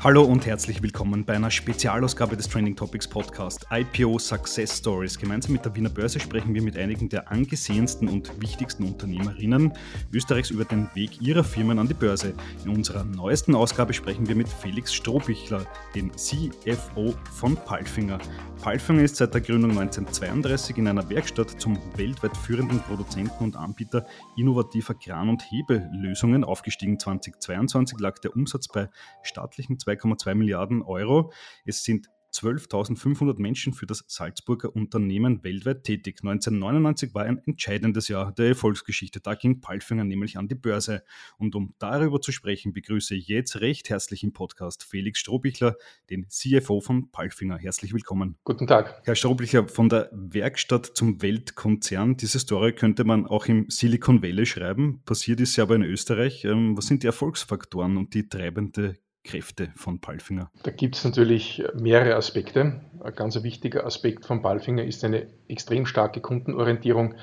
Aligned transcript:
Hallo 0.00 0.22
und 0.22 0.46
herzlich 0.46 0.80
willkommen 0.80 1.24
bei 1.24 1.34
einer 1.34 1.50
Spezialausgabe 1.50 2.36
des 2.36 2.48
Trending 2.48 2.76
Topics 2.76 3.08
Podcast 3.08 3.66
IPO 3.68 4.20
Success 4.20 4.78
Stories. 4.78 5.18
Gemeinsam 5.18 5.54
mit 5.54 5.64
der 5.64 5.74
Wiener 5.74 5.88
Börse 5.88 6.20
sprechen 6.20 6.54
wir 6.54 6.62
mit 6.62 6.76
einigen 6.76 7.08
der 7.08 7.32
angesehensten 7.32 8.06
und 8.08 8.40
wichtigsten 8.40 8.84
Unternehmerinnen 8.84 9.72
Österreichs 10.12 10.50
über 10.50 10.64
den 10.64 10.88
Weg 10.94 11.20
ihrer 11.20 11.42
Firmen 11.42 11.80
an 11.80 11.88
die 11.88 11.94
Börse. 11.94 12.32
In 12.64 12.76
unserer 12.76 13.02
neuesten 13.02 13.56
Ausgabe 13.56 13.92
sprechen 13.92 14.28
wir 14.28 14.36
mit 14.36 14.48
Felix 14.48 14.94
Strohbichler, 14.94 15.66
dem 15.96 16.12
CFO 16.16 17.12
von 17.32 17.56
Palfinger. 17.56 18.20
Palfinger 18.62 19.02
ist 19.02 19.16
seit 19.16 19.34
der 19.34 19.40
Gründung 19.40 19.70
1932 19.72 20.78
in 20.78 20.86
einer 20.86 21.08
Werkstatt 21.10 21.60
zum 21.60 21.76
weltweit 21.96 22.36
führenden 22.36 22.78
Produzenten 22.80 23.42
und 23.42 23.56
Anbieter 23.56 24.06
innovativer 24.36 24.94
Kran- 24.94 25.28
und 25.28 25.42
Hebellösungen 25.50 26.44
aufgestiegen. 26.44 27.00
2022 27.00 27.98
lag 27.98 28.18
der 28.20 28.36
Umsatz 28.36 28.68
bei 28.68 28.88
staatlichen 29.22 29.78
2,2 29.88 30.34
Milliarden 30.34 30.82
Euro. 30.82 31.32
Es 31.64 31.84
sind 31.84 32.08
12.500 32.32 33.40
Menschen 33.40 33.72
für 33.72 33.86
das 33.86 34.04
Salzburger 34.06 34.74
Unternehmen 34.74 35.42
weltweit 35.42 35.84
tätig. 35.84 36.18
1999 36.22 37.14
war 37.14 37.24
ein 37.24 37.40
entscheidendes 37.46 38.08
Jahr 38.08 38.32
der 38.32 38.48
Erfolgsgeschichte. 38.48 39.20
Da 39.20 39.34
ging 39.34 39.60
Palfinger 39.60 40.04
nämlich 40.04 40.36
an 40.36 40.48
die 40.48 40.54
Börse. 40.54 41.02
Und 41.38 41.54
um 41.54 41.74
darüber 41.78 42.20
zu 42.20 42.32
sprechen, 42.32 42.72
begrüße 42.72 43.14
ich 43.14 43.28
jetzt 43.28 43.60
recht 43.60 43.90
herzlich 43.90 44.22
im 44.22 44.32
Podcast 44.32 44.84
Felix 44.84 45.18
Strohbichler, 45.20 45.76
den 46.10 46.28
CFO 46.28 46.80
von 46.80 47.10
Palfinger. 47.10 47.58
Herzlich 47.58 47.92
willkommen. 47.92 48.36
Guten 48.44 48.66
Tag. 48.66 49.02
Herr 49.04 49.14
Strohbichler, 49.14 49.68
von 49.68 49.88
der 49.88 50.10
Werkstatt 50.12 50.86
zum 50.86 51.22
Weltkonzern. 51.22 52.16
Diese 52.16 52.38
Story 52.38 52.74
könnte 52.74 53.04
man 53.04 53.26
auch 53.26 53.46
im 53.46 53.66
Silicon 53.68 54.22
Valley 54.22 54.46
schreiben. 54.46 55.02
Passiert 55.04 55.40
ist 55.40 55.56
ja 55.56 55.64
aber 55.64 55.76
in 55.76 55.82
Österreich. 55.82 56.44
Ähm, 56.44 56.76
was 56.76 56.86
sind 56.86 57.02
die 57.02 57.06
Erfolgsfaktoren 57.06 57.96
und 57.96 58.14
die 58.14 58.28
treibende 58.28 58.98
Kräfte 59.28 59.70
von 59.76 60.00
Palfinger? 60.00 60.50
Da 60.62 60.70
gibt 60.70 60.96
es 60.96 61.04
natürlich 61.04 61.62
mehrere 61.74 62.16
Aspekte. 62.16 62.80
Ein 63.00 63.14
ganz 63.14 63.40
wichtiger 63.42 63.84
Aspekt 63.84 64.24
von 64.24 64.40
Palfinger 64.40 64.84
ist 64.84 65.04
eine 65.04 65.26
extrem 65.48 65.84
starke 65.84 66.22
Kundenorientierung, 66.22 67.14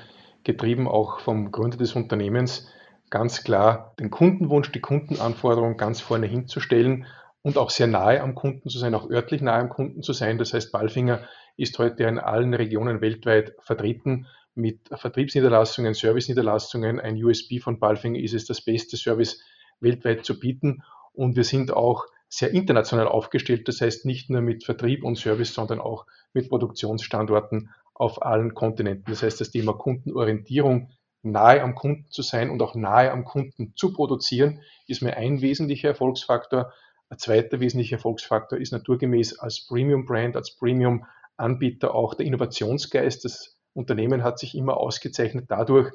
getrieben 0.44 0.86
auch 0.86 1.18
vom 1.18 1.50
Gründer 1.50 1.76
des 1.76 1.96
Unternehmens, 1.96 2.68
ganz 3.10 3.42
klar 3.42 3.94
den 3.98 4.10
Kundenwunsch, 4.10 4.70
die 4.70 4.80
Kundenanforderung 4.80 5.76
ganz 5.76 6.00
vorne 6.00 6.26
hinzustellen 6.26 7.06
und 7.42 7.58
auch 7.58 7.70
sehr 7.70 7.88
nahe 7.88 8.20
am 8.20 8.36
Kunden 8.36 8.68
zu 8.68 8.78
sein, 8.78 8.94
auch 8.94 9.10
örtlich 9.10 9.40
nahe 9.40 9.60
am 9.60 9.68
Kunden 9.68 10.02
zu 10.02 10.12
sein. 10.12 10.38
Das 10.38 10.54
heißt, 10.54 10.70
Palfinger 10.70 11.24
ist 11.56 11.76
heute 11.80 12.04
in 12.04 12.20
allen 12.20 12.54
Regionen 12.54 13.00
weltweit 13.00 13.54
vertreten 13.60 14.26
mit 14.54 14.88
Vertriebsniederlassungen, 14.92 15.94
Serviceniederlassungen. 15.94 17.00
Ein 17.00 17.22
USB 17.22 17.60
von 17.60 17.80
Palfinger 17.80 18.20
ist 18.20 18.32
es, 18.32 18.46
das 18.46 18.62
beste 18.62 18.96
Service 18.96 19.42
weltweit 19.80 20.24
zu 20.24 20.38
bieten 20.38 20.82
und 21.16 21.36
wir 21.36 21.44
sind 21.44 21.72
auch 21.72 22.06
sehr 22.28 22.50
international 22.52 23.08
aufgestellt, 23.08 23.68
das 23.68 23.80
heißt 23.80 24.04
nicht 24.04 24.30
nur 24.30 24.40
mit 24.40 24.64
Vertrieb 24.64 25.04
und 25.04 25.16
Service, 25.16 25.54
sondern 25.54 25.80
auch 25.80 26.06
mit 26.32 26.48
Produktionsstandorten 26.48 27.70
auf 27.94 28.22
allen 28.22 28.54
Kontinenten. 28.54 29.10
Das 29.10 29.22
heißt, 29.22 29.40
das 29.40 29.50
Thema 29.50 29.72
Kundenorientierung, 29.72 30.90
nahe 31.22 31.62
am 31.62 31.74
Kunden 31.74 32.10
zu 32.10 32.22
sein 32.22 32.50
und 32.50 32.62
auch 32.62 32.74
nahe 32.74 33.10
am 33.10 33.24
Kunden 33.24 33.72
zu 33.74 33.92
produzieren, 33.92 34.60
ist 34.86 35.02
mir 35.02 35.16
ein 35.16 35.40
wesentlicher 35.40 35.88
Erfolgsfaktor. 35.88 36.72
Ein 37.08 37.18
zweiter 37.18 37.58
wesentlicher 37.60 37.96
Erfolgsfaktor 37.96 38.58
ist 38.58 38.72
naturgemäß 38.72 39.38
als 39.38 39.66
Premium 39.66 40.04
Brand, 40.04 40.36
als 40.36 40.54
Premium 40.56 41.06
Anbieter 41.36 41.94
auch 41.94 42.14
der 42.14 42.26
Innovationsgeist. 42.26 43.24
Das 43.24 43.56
Unternehmen 43.72 44.22
hat 44.22 44.38
sich 44.38 44.54
immer 44.54 44.76
ausgezeichnet 44.76 45.46
dadurch, 45.48 45.92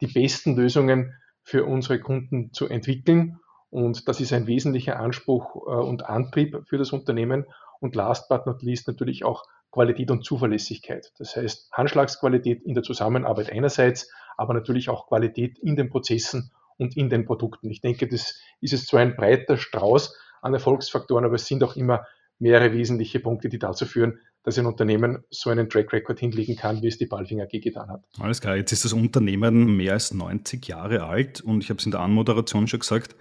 die 0.00 0.06
besten 0.06 0.56
Lösungen 0.56 1.14
für 1.42 1.64
unsere 1.64 2.00
Kunden 2.00 2.52
zu 2.52 2.68
entwickeln 2.68 3.38
und 3.74 4.06
das 4.06 4.20
ist 4.20 4.32
ein 4.32 4.46
wesentlicher 4.46 5.00
Anspruch 5.00 5.56
äh, 5.66 5.70
und 5.70 6.08
Antrieb 6.08 6.62
für 6.64 6.78
das 6.78 6.92
Unternehmen. 6.92 7.44
Und 7.80 7.96
last 7.96 8.28
but 8.28 8.46
not 8.46 8.62
least 8.62 8.86
natürlich 8.86 9.24
auch 9.24 9.42
Qualität 9.72 10.12
und 10.12 10.24
Zuverlässigkeit. 10.24 11.12
Das 11.18 11.34
heißt 11.34 11.72
Handschlagsqualität 11.72 12.62
in 12.62 12.74
der 12.74 12.84
Zusammenarbeit 12.84 13.50
einerseits, 13.50 14.12
aber 14.36 14.54
natürlich 14.54 14.88
auch 14.88 15.08
Qualität 15.08 15.58
in 15.58 15.74
den 15.74 15.90
Prozessen 15.90 16.52
und 16.76 16.96
in 16.96 17.10
den 17.10 17.24
Produkten. 17.24 17.68
Ich 17.68 17.80
denke, 17.80 18.06
das 18.06 18.38
ist 18.60 18.72
es 18.72 18.86
zwar 18.86 19.00
ein 19.00 19.16
breiter 19.16 19.56
Strauß 19.56 20.16
an 20.40 20.54
Erfolgsfaktoren, 20.54 21.24
aber 21.24 21.34
es 21.34 21.46
sind 21.46 21.64
auch 21.64 21.74
immer 21.74 22.06
mehrere 22.38 22.72
wesentliche 22.72 23.18
Punkte, 23.18 23.48
die 23.48 23.58
dazu 23.58 23.86
führen, 23.86 24.20
dass 24.44 24.58
ein 24.58 24.66
Unternehmen 24.66 25.24
so 25.30 25.50
einen 25.50 25.68
Track 25.68 25.92
Record 25.92 26.20
hinlegen 26.20 26.54
kann, 26.54 26.82
wie 26.82 26.88
es 26.88 26.98
die 26.98 27.06
Balfinger 27.06 27.44
AG 27.44 27.60
getan 27.60 27.88
hat. 27.88 28.04
Alles 28.20 28.40
klar, 28.40 28.56
jetzt 28.56 28.72
ist 28.72 28.84
das 28.84 28.92
Unternehmen 28.92 29.76
mehr 29.76 29.94
als 29.94 30.12
90 30.12 30.66
Jahre 30.68 31.04
alt 31.04 31.40
und 31.40 31.64
ich 31.64 31.70
habe 31.70 31.78
es 31.78 31.86
in 31.86 31.92
der 31.92 32.00
Anmoderation 32.00 32.68
schon 32.68 32.80
gesagt, 32.80 33.16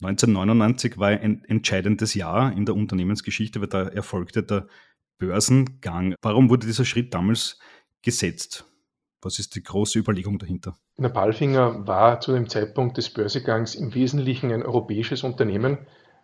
1999 0.00 0.98
war 0.98 1.08
ein 1.08 1.44
entscheidendes 1.44 2.14
Jahr 2.14 2.52
in 2.52 2.64
der 2.64 2.76
Unternehmensgeschichte, 2.76 3.60
weil 3.60 3.68
da 3.68 3.88
erfolgte 3.88 4.42
der 4.44 4.68
Börsengang. 5.18 6.14
Warum 6.22 6.50
wurde 6.50 6.66
dieser 6.66 6.84
Schritt 6.84 7.14
damals 7.14 7.58
gesetzt? 8.02 8.64
Was 9.20 9.40
ist 9.40 9.56
die 9.56 9.62
große 9.62 9.98
Überlegung 9.98 10.38
dahinter? 10.38 10.76
Der 10.96 11.08
Palfinger 11.08 11.86
war 11.86 12.20
zu 12.20 12.32
dem 12.32 12.48
Zeitpunkt 12.48 12.96
des 12.96 13.10
Börsegangs 13.10 13.74
im 13.74 13.92
Wesentlichen 13.94 14.52
ein 14.52 14.62
europäisches 14.62 15.24
Unternehmen 15.24 15.78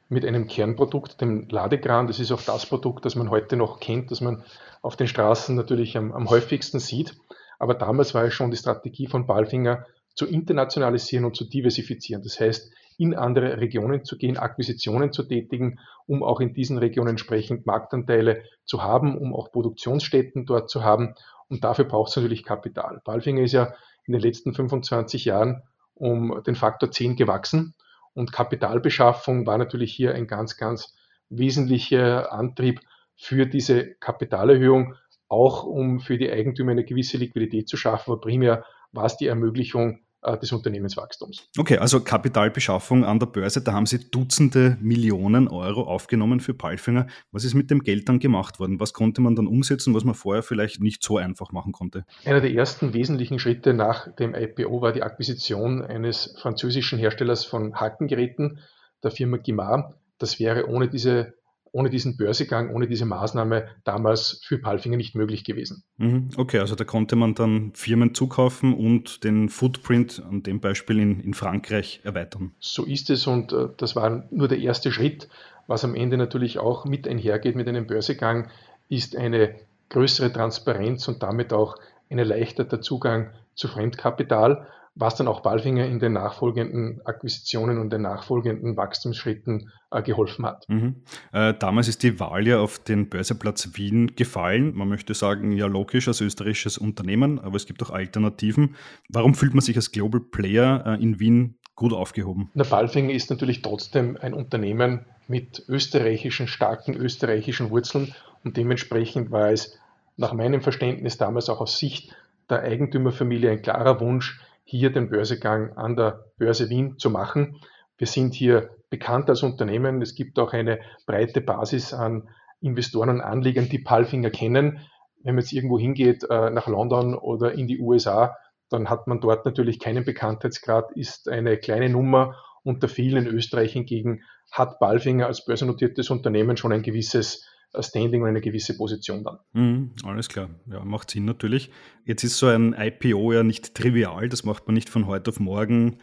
mit 0.09 0.25
einem 0.25 0.47
Kernprodukt, 0.47 1.21
dem 1.21 1.49
Ladekran. 1.49 2.07
Das 2.07 2.21
ist 2.21 2.31
auch 2.31 2.43
das 2.43 2.67
Produkt, 2.67 3.05
das 3.05 3.17
man 3.17 3.31
heute 3.31 3.57
noch 3.57 3.81
kennt, 3.81 4.13
das 4.13 4.21
man 4.21 4.45
auf 4.83 4.95
den 4.95 5.09
Straßen 5.09 5.57
natürlich 5.57 5.97
am, 5.97 6.13
am 6.13 6.31
häufigsten 6.31 6.79
sieht. 6.79 7.17
Aber 7.59 7.75
damals 7.75 8.15
war 8.15 8.25
es 8.25 8.35
schon 8.35 8.53
die 8.53 8.57
Strategie 8.57 9.09
von 9.09 9.27
Palfinger, 9.27 9.87
zu 10.15 10.27
internationalisieren 10.27 11.25
und 11.25 11.35
zu 11.35 11.45
diversifizieren. 11.45 12.23
Das 12.23 12.39
heißt, 12.39 12.71
in 12.99 13.15
andere 13.15 13.61
Regionen 13.61 14.05
zu 14.05 14.17
gehen, 14.17 14.37
Akquisitionen 14.37 15.13
zu 15.13 15.25
tätigen, 15.25 15.79
um 16.07 16.23
auch 16.23 16.41
in 16.41 16.55
diesen 16.55 16.79
Regionen 16.79 17.11
entsprechend 17.11 17.67
Marktanteile 17.67 18.43
zu 18.65 18.83
haben, 18.83 19.17
um 19.17 19.35
auch 19.35 19.53
Produktionsstätten 19.53 20.47
dort 20.47 20.71
zu 20.71 20.85
haben. 20.85 21.15
Und 21.49 21.65
dafür 21.65 21.85
braucht 21.85 22.11
es 22.11 22.17
natürlich 22.17 22.45
Kapital. 22.45 23.01
Balfinger 23.05 23.43
ist 23.43 23.53
ja 23.53 23.75
in 24.07 24.13
den 24.13 24.21
letzten 24.23 24.55
25 24.55 25.25
Jahren 25.25 25.63
um 25.95 26.43
den 26.47 26.55
Faktor 26.55 26.91
10 26.91 27.17
gewachsen. 27.17 27.75
Und 28.13 28.33
Kapitalbeschaffung 28.33 29.47
war 29.47 29.59
natürlich 29.59 29.93
hier 29.93 30.15
ein 30.15 30.27
ganz, 30.27 30.57
ganz 30.57 30.95
wesentlicher 31.29 32.33
Antrieb 32.33 32.81
für 33.17 33.47
diese 33.47 33.95
Kapitalerhöhung, 33.95 34.95
auch 35.29 35.65
um 35.65 36.01
für 36.01 36.19
die 36.19 36.31
Eigentümer 36.31 36.73
eine 36.73 36.85
gewisse 36.85 37.17
Liquidität 37.17 37.69
zu 37.69 37.77
schaffen, 37.77 38.13
aber 38.13 38.21
primär 38.21 38.65
war 38.93 39.07
es 39.07 39.17
die 39.17 39.27
Ermöglichung 39.27 40.04
des 40.41 40.53
Unternehmenswachstums. 40.53 41.49
Okay, 41.59 41.79
also 41.79 42.01
Kapitalbeschaffung 42.01 43.05
an 43.05 43.19
der 43.19 43.27
Börse, 43.27 43.63
da 43.63 43.73
haben 43.73 43.87
Sie 43.87 44.11
Dutzende 44.11 44.77
Millionen 44.81 45.49
Euro 45.49 45.83
aufgenommen 45.83 46.41
für 46.41 46.55
Palfinger. 46.55 47.07
Was 47.31 47.45
ist 47.45 47.55
mit 47.55 47.71
dem 47.71 47.83
Geld 47.83 48.09
dann 48.09 48.19
gemacht 48.19 48.59
worden? 48.59 48.81
Was 48.81 48.93
konnte 48.93 49.21
man 49.21 49.37
dann 49.37 49.47
umsetzen, 49.47 49.95
was 49.95 50.05
man 50.05 50.15
vorher 50.15 50.43
vielleicht 50.43 50.81
nicht 50.81 51.03
so 51.03 51.19
einfach 51.19 51.53
machen 51.53 51.73
konnte? 51.73 52.05
Einer 52.25 52.41
der 52.41 52.53
ersten 52.53 52.95
wesentlichen 52.95 53.39
Schritte 53.39 53.75
nach 53.75 54.15
dem 54.17 54.35
IPO 54.35 54.81
war 54.81 54.93
die 54.93 55.03
Akquisition 55.03 55.83
eines 55.83 56.35
französischen 56.41 56.99
Herstellers 56.99 57.45
von 57.45 57.75
Hackengeräten, 57.75 58.61
der 59.03 59.11
Firma 59.11 59.37
Gimar. 59.37 59.95
Das 60.19 60.39
wäre 60.41 60.69
ohne 60.69 60.89
diese 60.89 61.35
ohne 61.75 61.91
diesen 61.91 62.17
Börsegang, 62.17 62.73
ohne 62.73 62.87
diese 62.87 63.05
Maßnahme 63.05 63.67
damals 63.83 64.41
für 64.45 64.59
Palfinger 64.59 64.97
nicht 64.97 65.17
möglich 65.17 65.43
gewesen. 65.43 65.83
Mhm. 65.97 66.29
Okay, 66.37 66.61
also 66.61 66.77
da 66.77 66.85
konnte 66.85 67.17
man 67.17 67.35
dann 67.35 67.73
Firmen 67.75 68.15
zukaufen 68.15 68.75
und 68.75 69.25
den 69.25 69.49
Footprint 69.49 70.23
an 70.29 70.45
dem 70.45 70.61
Beispiel 70.61 71.01
in, 71.01 71.19
in 71.19 71.35
Frankreich 71.35 72.01
erweitern. 72.05 72.53
So 72.61 72.85
ist 72.85 73.11
es 73.11 73.27
und 73.27 73.53
äh, 73.53 73.69
das 73.77 73.97
war 73.97 74.25
nur 74.31 74.47
der 74.47 74.59
erste 74.59 74.93
Schritt. 74.93 75.29
Was 75.67 75.85
am 75.85 75.97
Ende 75.97 76.17
natürlich 76.17 76.61
auch 76.61 76.85
mit 76.85 77.09
einhergeht 77.09 77.57
mit 77.57 77.67
einem 77.67 77.89
Börsegang, 77.89 78.51
ist 78.89 79.17
eine 79.17 79.57
größere 79.89 80.33
Transparenz 80.33 81.09
und 81.09 81.25
damit 81.25 81.53
auch 81.53 81.77
ein 82.09 82.19
erleichterter 82.19 82.83
Zugang 82.83 83.31
zu 83.57 83.67
Fremdkapital 83.67 84.69
was 84.97 85.17
dann 85.17 85.27
auch 85.27 85.41
Balfinger 85.41 85.87
in 85.87 85.99
den 85.99 86.13
nachfolgenden 86.13 87.01
Akquisitionen 87.05 87.79
und 87.79 87.93
den 87.93 88.03
nachfolgenden 88.03 88.77
Wachstumsschritten 88.77 89.71
äh, 89.91 90.03
geholfen 90.03 90.47
hat. 90.47 90.69
Mhm. 90.69 91.03
Äh, 91.33 91.55
damals 91.55 91.89
ist 91.89 92.03
die 92.03 92.21
Wahl 92.21 92.47
ja 92.47 92.61
auf 92.61 92.79
den 92.79 93.09
Börseplatz 93.09 93.71
Wien 93.75 94.15
gefallen. 94.15 94.75
Man 94.75 94.89
möchte 94.89 95.15
sagen, 95.15 95.53
ja 95.53 95.67
logisch 95.67 96.07
als 96.07 96.21
österreichisches 96.21 96.79
Unternehmen, 96.79 97.41
aber 97.41 97.57
es 97.57 97.67
gibt 97.67 97.83
auch 97.83 97.91
Alternativen. 97.91 98.77
Warum 99.09 99.35
fühlt 99.35 99.55
man 99.55 99.63
sich 99.63 99.77
als 99.77 99.91
Global 99.91 100.21
Player 100.21 100.85
äh, 100.87 101.03
in 101.03 101.19
Wien 101.19 101.57
gut 101.75 101.93
aufgehoben? 101.93 102.51
Der 102.55 102.65
Balfinger 102.65 103.13
ist 103.13 103.31
natürlich 103.31 103.63
trotzdem 103.63 104.17
ein 104.21 104.33
Unternehmen 104.33 105.07
mit 105.27 105.65
österreichischen, 105.69 106.47
starken 106.47 106.95
österreichischen 106.95 107.71
Wurzeln 107.71 108.15
und 108.45 108.57
dementsprechend 108.57 109.33
war 109.33 109.51
es 109.51 109.77
nach 110.17 110.33
meinem 110.33 110.61
Verständnis 110.61 111.19
damals 111.19 111.49
auch 111.49 111.61
aus 111.61 111.79
Sicht 111.79 112.15
der 112.49 112.63
Eigentümerfamilie 112.63 113.51
ein 113.51 113.63
klarer 113.63 114.01
Wunsch, 114.01 114.39
hier 114.65 114.91
den 114.91 115.11
Börsegang 115.11 115.73
an 115.77 115.97
der 115.97 116.25
Börse 116.39 116.69
Wien 116.69 116.99
zu 116.99 117.11
machen. 117.11 117.61
Wir 117.97 118.07
sind 118.07 118.35
hier 118.35 118.71
bekannt 118.91 119.29
als 119.29 119.43
Unternehmen. 119.43 120.03
Es 120.03 120.15
gibt 120.15 120.39
auch 120.39 120.53
eine 120.53 120.81
breite 121.07 121.41
Basis 121.41 121.93
an 121.93 122.29
Investoren 122.61 123.11
und 123.11 123.21
Anlegern, 123.21 123.69
die 123.69 123.79
Palfinger 123.79 124.31
kennen. 124.31 124.81
Wenn 125.23 125.35
man 125.35 125.43
jetzt 125.43 125.53
irgendwo 125.53 125.79
hingeht, 125.79 126.25
äh, 126.29 126.51
nach 126.51 126.67
London 126.67 127.15
oder 127.15 127.53
in 127.53 127.67
die 127.67 127.79
USA, 127.79 128.37
dann 128.71 128.91
hat 128.91 129.07
man 129.07 129.21
dort 129.21 129.45
natürlich 129.45 129.79
keinen 129.79 130.05
Bekanntheitsgrad, 130.05 130.93
ist 130.93 131.29
eine 131.29 131.57
kleine 131.59 131.89
Nummer 131.89 132.37
Unter 132.63 132.89
vielen 132.89 133.27
in 133.27 133.35
Österreich 133.35 133.75
hingegen 133.75 134.23
hat 134.51 134.79
Balfinger 134.79 135.27
als 135.27 135.45
börsennotiertes 135.45 136.11
Unternehmen 136.11 136.57
schon 136.57 136.73
ein 136.73 136.83
gewisses 136.83 137.47
Standing 137.81 138.23
und 138.23 138.29
eine 138.29 138.41
gewisse 138.41 138.77
Position 138.77 139.25
dann. 139.25 139.39
Mhm, 139.53 139.93
alles 140.05 140.29
klar, 140.29 140.51
ja, 140.67 140.85
macht 140.85 141.11
Sinn 141.11 141.25
natürlich. 141.25 141.71
Jetzt 142.05 142.25
ist 142.25 142.39
so 142.39 142.47
ein 142.47 142.75
IPO 142.79 143.33
ja 143.33 143.43
nicht 143.43 143.75
trivial, 143.75 144.29
das 144.29 144.45
macht 144.45 144.67
man 144.67 144.75
nicht 144.75 144.89
von 144.89 145.07
heute 145.07 145.31
auf 145.31 145.41
morgen, 145.41 145.99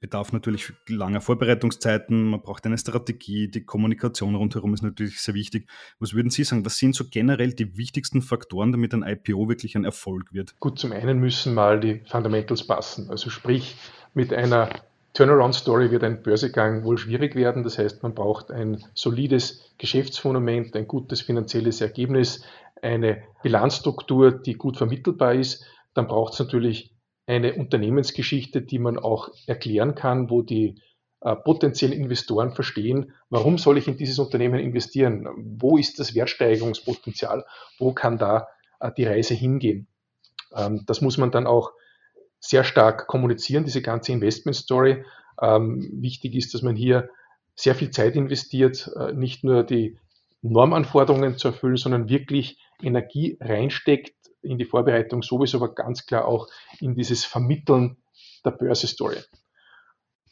bedarf 0.00 0.32
natürlich 0.32 0.72
langer 0.88 1.20
Vorbereitungszeiten, 1.20 2.30
man 2.30 2.42
braucht 2.42 2.66
eine 2.66 2.78
Strategie, 2.78 3.48
die 3.48 3.64
Kommunikation 3.64 4.34
rundherum 4.34 4.74
ist 4.74 4.82
natürlich 4.82 5.20
sehr 5.20 5.34
wichtig. 5.34 5.68
Was 5.98 6.14
würden 6.14 6.30
Sie 6.30 6.44
sagen, 6.44 6.64
was 6.64 6.78
sind 6.78 6.94
so 6.94 7.04
generell 7.08 7.52
die 7.52 7.76
wichtigsten 7.76 8.22
Faktoren, 8.22 8.72
damit 8.72 8.92
ein 8.94 9.02
IPO 9.02 9.48
wirklich 9.48 9.76
ein 9.76 9.84
Erfolg 9.84 10.32
wird? 10.32 10.58
Gut, 10.58 10.78
zum 10.78 10.92
einen 10.92 11.18
müssen 11.18 11.54
mal 11.54 11.78
die 11.80 12.02
Fundamentals 12.06 12.66
passen, 12.66 13.10
also 13.10 13.30
sprich 13.30 13.76
mit 14.14 14.32
einer 14.32 14.68
Turnaround-Story 15.14 15.90
wird 15.90 16.04
ein 16.04 16.22
Börsegang 16.22 16.84
wohl 16.84 16.96
schwierig 16.96 17.34
werden. 17.34 17.62
Das 17.62 17.78
heißt, 17.78 18.02
man 18.02 18.14
braucht 18.14 18.50
ein 18.50 18.82
solides 18.94 19.74
Geschäftsfundament, 19.78 20.74
ein 20.74 20.86
gutes 20.86 21.20
finanzielles 21.20 21.80
Ergebnis, 21.80 22.44
eine 22.80 23.22
Bilanzstruktur, 23.42 24.30
die 24.30 24.54
gut 24.54 24.78
vermittelbar 24.78 25.34
ist. 25.34 25.64
Dann 25.94 26.06
braucht 26.06 26.32
es 26.32 26.38
natürlich 26.38 26.94
eine 27.26 27.54
Unternehmensgeschichte, 27.54 28.62
die 28.62 28.78
man 28.78 28.98
auch 28.98 29.28
erklären 29.46 29.94
kann, 29.94 30.30
wo 30.30 30.42
die 30.42 30.80
äh, 31.20 31.36
potenziellen 31.36 31.96
Investoren 31.96 32.50
verstehen, 32.50 33.12
warum 33.30 33.56
soll 33.56 33.78
ich 33.78 33.86
in 33.86 33.96
dieses 33.96 34.18
Unternehmen 34.18 34.58
investieren? 34.58 35.28
Wo 35.36 35.78
ist 35.78 36.00
das 36.00 36.16
Wertsteigerungspotenzial? 36.16 37.44
Wo 37.78 37.92
kann 37.92 38.18
da 38.18 38.48
äh, 38.80 38.90
die 38.96 39.04
Reise 39.04 39.34
hingehen? 39.34 39.86
Ähm, 40.52 40.82
das 40.86 41.00
muss 41.00 41.18
man 41.18 41.30
dann 41.30 41.46
auch 41.46 41.72
sehr 42.42 42.64
stark 42.64 43.06
kommunizieren, 43.06 43.64
diese 43.64 43.82
ganze 43.82 44.12
Investment 44.12 44.56
Story. 44.56 45.04
Ähm, 45.40 45.88
wichtig 45.94 46.34
ist, 46.34 46.52
dass 46.52 46.62
man 46.62 46.76
hier 46.76 47.08
sehr 47.54 47.74
viel 47.74 47.90
Zeit 47.90 48.16
investiert, 48.16 48.90
äh, 48.98 49.12
nicht 49.12 49.44
nur 49.44 49.62
die 49.62 49.96
Normanforderungen 50.42 51.38
zu 51.38 51.48
erfüllen, 51.48 51.76
sondern 51.76 52.08
wirklich 52.08 52.58
Energie 52.82 53.38
reinsteckt 53.40 54.14
in 54.42 54.58
die 54.58 54.64
Vorbereitung, 54.64 55.22
sowieso 55.22 55.58
aber 55.58 55.72
ganz 55.72 56.04
klar 56.04 56.26
auch 56.26 56.48
in 56.80 56.96
dieses 56.96 57.24
Vermitteln 57.24 57.96
der 58.44 58.50
Börse-Story. 58.50 59.18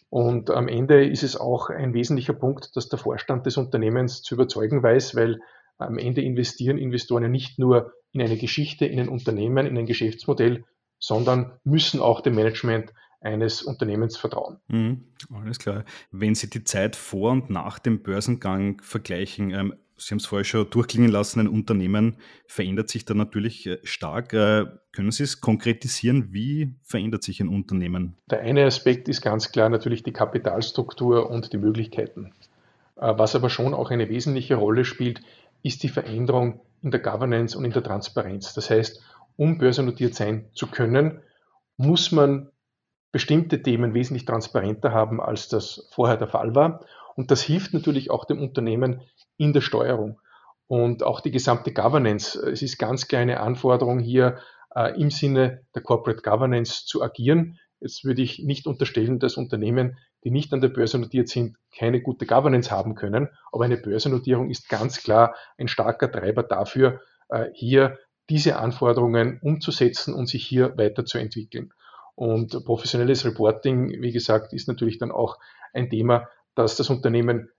Und 0.08 0.50
am 0.50 0.66
Ende 0.66 1.06
ist 1.06 1.22
es 1.22 1.36
auch 1.36 1.70
ein 1.70 1.94
wesentlicher 1.94 2.32
Punkt, 2.32 2.74
dass 2.74 2.88
der 2.88 2.98
Vorstand 2.98 3.46
des 3.46 3.56
Unternehmens 3.56 4.22
zu 4.22 4.34
überzeugen 4.34 4.82
weiß, 4.82 5.14
weil 5.14 5.40
am 5.78 5.96
Ende 5.96 6.22
investieren 6.22 6.76
Investoren 6.76 7.22
ja 7.22 7.28
nicht 7.28 7.60
nur 7.60 7.92
in 8.10 8.20
eine 8.20 8.36
Geschichte, 8.36 8.86
in 8.86 8.98
ein 8.98 9.08
Unternehmen, 9.08 9.66
in 9.66 9.78
ein 9.78 9.86
Geschäftsmodell, 9.86 10.64
sondern 11.00 11.58
müssen 11.64 12.00
auch 12.00 12.20
dem 12.20 12.36
Management 12.36 12.92
eines 13.20 13.62
Unternehmens 13.62 14.16
vertrauen. 14.16 14.58
Mhm, 14.68 15.04
alles 15.34 15.58
klar. 15.58 15.84
Wenn 16.10 16.34
Sie 16.34 16.48
die 16.48 16.64
Zeit 16.64 16.96
vor 16.96 17.32
und 17.32 17.50
nach 17.50 17.78
dem 17.78 18.02
Börsengang 18.02 18.80
vergleichen, 18.82 19.50
ähm, 19.50 19.74
Sie 20.00 20.12
haben 20.12 20.18
es 20.18 20.26
vorher 20.26 20.44
schon 20.44 20.70
durchklingen 20.70 21.10
lassen, 21.10 21.40
ein 21.40 21.48
Unternehmen 21.48 22.16
verändert 22.46 22.88
sich 22.88 23.04
da 23.04 23.12
natürlich 23.12 23.66
äh, 23.66 23.78
stark. 23.82 24.32
Äh, 24.32 24.64
können 24.92 25.10
Sie 25.10 25.24
es 25.24 25.42
konkretisieren? 25.42 26.32
Wie 26.32 26.74
verändert 26.82 27.22
sich 27.22 27.40
ein 27.40 27.48
Unternehmen? 27.48 28.16
Der 28.30 28.40
eine 28.40 28.64
Aspekt 28.64 29.08
ist 29.08 29.20
ganz 29.20 29.52
klar 29.52 29.68
natürlich 29.68 30.02
die 30.02 30.12
Kapitalstruktur 30.12 31.28
und 31.28 31.52
die 31.52 31.58
Möglichkeiten. 31.58 32.32
Äh, 32.96 33.12
was 33.18 33.34
aber 33.34 33.50
schon 33.50 33.74
auch 33.74 33.90
eine 33.90 34.08
wesentliche 34.08 34.54
Rolle 34.54 34.86
spielt, 34.86 35.20
ist 35.62 35.82
die 35.82 35.90
Veränderung 35.90 36.60
in 36.82 36.90
der 36.90 37.00
Governance 37.00 37.56
und 37.56 37.66
in 37.66 37.72
der 37.72 37.82
Transparenz. 37.82 38.54
Das 38.54 38.70
heißt, 38.70 39.02
um 39.40 39.56
börsennotiert 39.56 40.14
sein 40.14 40.50
zu 40.52 40.66
können, 40.66 41.22
muss 41.78 42.12
man 42.12 42.50
bestimmte 43.10 43.62
Themen 43.62 43.94
wesentlich 43.94 44.26
transparenter 44.26 44.92
haben, 44.92 45.18
als 45.18 45.48
das 45.48 45.88
vorher 45.92 46.18
der 46.18 46.28
Fall 46.28 46.54
war. 46.54 46.84
Und 47.16 47.30
das 47.30 47.40
hilft 47.40 47.72
natürlich 47.72 48.10
auch 48.10 48.26
dem 48.26 48.38
Unternehmen 48.38 49.00
in 49.38 49.54
der 49.54 49.62
Steuerung. 49.62 50.20
Und 50.66 51.02
auch 51.02 51.22
die 51.22 51.30
gesamte 51.30 51.72
Governance. 51.72 52.38
Es 52.38 52.60
ist 52.60 52.76
ganz 52.76 53.08
kleine 53.08 53.40
Anforderung 53.40 53.98
hier 53.98 54.40
äh, 54.74 55.00
im 55.00 55.10
Sinne 55.10 55.62
der 55.74 55.80
Corporate 55.80 56.20
Governance 56.20 56.84
zu 56.84 57.02
agieren. 57.02 57.58
Jetzt 57.80 58.04
würde 58.04 58.20
ich 58.20 58.40
nicht 58.40 58.66
unterstellen, 58.66 59.20
dass 59.20 59.38
Unternehmen, 59.38 59.96
die 60.22 60.30
nicht 60.30 60.52
an 60.52 60.60
der 60.60 60.68
Börse 60.68 60.98
notiert 60.98 61.30
sind, 61.30 61.56
keine 61.74 62.02
gute 62.02 62.26
Governance 62.26 62.70
haben 62.70 62.94
können. 62.94 63.30
Aber 63.52 63.64
eine 63.64 63.78
Börsennotierung 63.78 64.50
ist 64.50 64.68
ganz 64.68 65.02
klar 65.02 65.34
ein 65.56 65.66
starker 65.66 66.12
Treiber 66.12 66.42
dafür, 66.42 67.00
äh, 67.30 67.46
hier 67.54 67.98
diese 68.30 68.58
Anforderungen 68.58 69.40
umzusetzen 69.42 70.14
und 70.14 70.28
sich 70.28 70.46
hier 70.46 70.78
weiterzuentwickeln. 70.78 71.72
Und 72.14 72.64
professionelles 72.64 73.24
Reporting, 73.24 74.00
wie 74.00 74.12
gesagt, 74.12 74.52
ist 74.52 74.68
natürlich 74.68 74.98
dann 74.98 75.10
auch 75.10 75.38
ein 75.72 75.90
Thema, 75.90 76.28
das 76.54 76.76
das 76.76 76.90
Unternehmen 76.90 77.50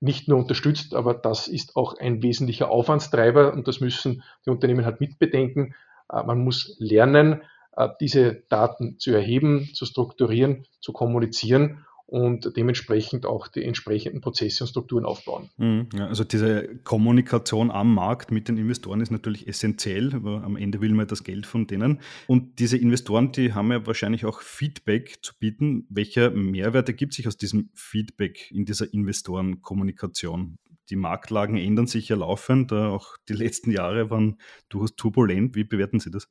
nicht 0.00 0.28
nur 0.28 0.38
unterstützt, 0.38 0.94
aber 0.94 1.14
das 1.14 1.48
ist 1.48 1.76
auch 1.76 1.98
ein 1.98 2.22
wesentlicher 2.22 2.70
Aufwandstreiber 2.70 3.52
und 3.52 3.68
das 3.68 3.80
müssen 3.80 4.22
die 4.46 4.50
Unternehmen 4.50 4.84
halt 4.84 5.00
mitbedenken. 5.00 5.74
Äh, 6.10 6.22
man 6.22 6.38
muss 6.38 6.76
lernen, 6.78 7.42
äh, 7.76 7.88
diese 8.00 8.42
Daten 8.48 8.98
zu 8.98 9.12
erheben, 9.12 9.70
zu 9.74 9.84
strukturieren, 9.84 10.66
zu 10.80 10.92
kommunizieren 10.92 11.84
und 12.10 12.56
dementsprechend 12.56 13.24
auch 13.24 13.46
die 13.46 13.62
entsprechenden 13.62 14.20
Prozesse 14.20 14.64
und 14.64 14.68
Strukturen 14.68 15.04
aufbauen. 15.04 15.48
Mhm, 15.58 15.88
also 16.00 16.24
diese 16.24 16.76
Kommunikation 16.82 17.70
am 17.70 17.94
Markt 17.94 18.32
mit 18.32 18.48
den 18.48 18.56
Investoren 18.56 19.00
ist 19.00 19.12
natürlich 19.12 19.46
essentiell, 19.46 20.12
am 20.14 20.56
Ende 20.56 20.80
will 20.80 20.92
man 20.92 21.06
das 21.06 21.22
Geld 21.22 21.46
von 21.46 21.68
denen. 21.68 22.00
Und 22.26 22.58
diese 22.58 22.76
Investoren, 22.76 23.30
die 23.30 23.54
haben 23.54 23.70
ja 23.70 23.86
wahrscheinlich 23.86 24.24
auch 24.24 24.40
Feedback 24.40 25.18
zu 25.22 25.34
bieten. 25.38 25.86
Welcher 25.88 26.32
Mehrwert 26.32 26.88
ergibt 26.88 27.14
sich 27.14 27.28
aus 27.28 27.36
diesem 27.36 27.70
Feedback 27.74 28.50
in 28.50 28.64
dieser 28.64 28.92
Investorenkommunikation? 28.92 30.58
Die 30.88 30.96
Marktlagen 30.96 31.56
ändern 31.56 31.86
sich 31.86 32.08
ja 32.08 32.16
laufend, 32.16 32.72
auch 32.72 33.16
die 33.28 33.34
letzten 33.34 33.70
Jahre 33.70 34.10
waren 34.10 34.40
durchaus 34.68 34.96
turbulent. 34.96 35.54
Wie 35.54 35.62
bewerten 35.62 36.00
Sie 36.00 36.10
das? 36.10 36.28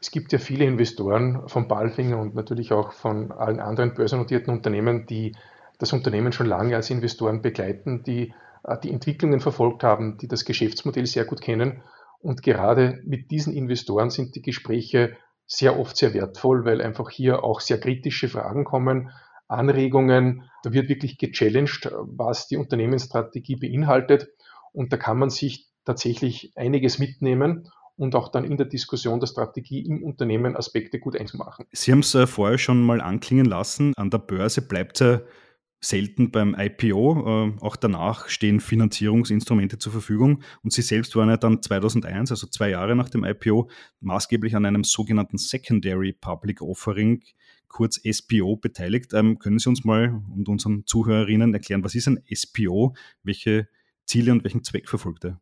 Es 0.00 0.10
gibt 0.10 0.32
ja 0.32 0.38
viele 0.38 0.64
Investoren 0.64 1.46
von 1.48 1.68
Balfinger 1.68 2.18
und 2.18 2.34
natürlich 2.34 2.72
auch 2.72 2.92
von 2.92 3.32
allen 3.32 3.60
anderen 3.60 3.94
börsennotierten 3.94 4.52
Unternehmen, 4.52 5.06
die 5.06 5.36
das 5.78 5.92
Unternehmen 5.92 6.32
schon 6.32 6.46
lange 6.46 6.74
als 6.74 6.90
Investoren 6.90 7.42
begleiten, 7.42 8.02
die 8.02 8.32
äh, 8.64 8.78
die 8.82 8.90
Entwicklungen 8.90 9.40
verfolgt 9.40 9.84
haben, 9.84 10.16
die 10.18 10.28
das 10.28 10.44
Geschäftsmodell 10.44 11.06
sehr 11.06 11.24
gut 11.24 11.40
kennen. 11.40 11.82
Und 12.20 12.42
gerade 12.42 13.00
mit 13.04 13.30
diesen 13.30 13.54
Investoren 13.54 14.10
sind 14.10 14.34
die 14.34 14.42
Gespräche 14.42 15.16
sehr 15.46 15.78
oft 15.78 15.96
sehr 15.96 16.14
wertvoll, 16.14 16.64
weil 16.64 16.80
einfach 16.80 17.10
hier 17.10 17.44
auch 17.44 17.60
sehr 17.60 17.80
kritische 17.80 18.28
Fragen 18.28 18.64
kommen, 18.64 19.10
Anregungen. 19.48 20.48
Da 20.62 20.72
wird 20.72 20.88
wirklich 20.88 21.18
gechallenged, 21.18 21.90
was 22.02 22.46
die 22.46 22.56
Unternehmensstrategie 22.56 23.56
beinhaltet. 23.56 24.28
Und 24.72 24.92
da 24.92 24.96
kann 24.96 25.18
man 25.18 25.30
sich 25.30 25.68
tatsächlich 25.84 26.52
einiges 26.56 26.98
mitnehmen 26.98 27.68
und 28.00 28.14
auch 28.14 28.28
dann 28.28 28.44
in 28.44 28.56
der 28.56 28.66
Diskussion 28.66 29.20
der 29.20 29.26
Strategie 29.26 29.80
im 29.80 30.02
Unternehmen 30.02 30.56
Aspekte 30.56 30.98
gut 30.98 31.16
einzumachen. 31.20 31.66
Sie 31.70 31.92
haben 31.92 32.00
es 32.00 32.14
äh, 32.14 32.26
vorher 32.26 32.56
schon 32.56 32.82
mal 32.82 33.00
anklingen 33.00 33.44
lassen, 33.44 33.92
an 33.96 34.10
der 34.10 34.18
Börse 34.18 34.62
bleibt 34.62 35.00
es 35.02 35.20
selten 35.80 36.30
beim 36.30 36.54
IPO. 36.58 37.54
Äh, 37.58 37.60
auch 37.60 37.76
danach 37.76 38.28
stehen 38.28 38.60
Finanzierungsinstrumente 38.60 39.78
zur 39.78 39.92
Verfügung. 39.92 40.42
Und 40.62 40.72
Sie 40.72 40.82
selbst 40.82 41.14
waren 41.16 41.28
ja 41.28 41.36
dann 41.36 41.62
2001, 41.62 42.30
also 42.30 42.46
zwei 42.46 42.70
Jahre 42.70 42.96
nach 42.96 43.10
dem 43.10 43.24
IPO, 43.24 43.70
maßgeblich 44.00 44.56
an 44.56 44.66
einem 44.66 44.84
sogenannten 44.84 45.38
Secondary 45.38 46.12
Public 46.12 46.62
Offering, 46.62 47.22
kurz 47.68 48.00
SPO, 48.10 48.56
beteiligt. 48.56 49.12
Ähm, 49.12 49.38
können 49.38 49.58
Sie 49.58 49.68
uns 49.68 49.84
mal 49.84 50.22
und 50.34 50.48
unseren 50.48 50.86
Zuhörerinnen 50.86 51.54
erklären, 51.54 51.84
was 51.84 51.94
ist 51.94 52.08
ein 52.08 52.22
SPO, 52.32 52.94
welche 53.22 53.68
Ziele 54.06 54.32
und 54.32 54.44
welchen 54.44 54.64
Zweck 54.64 54.88
verfolgt 54.88 55.24
er? 55.24 55.40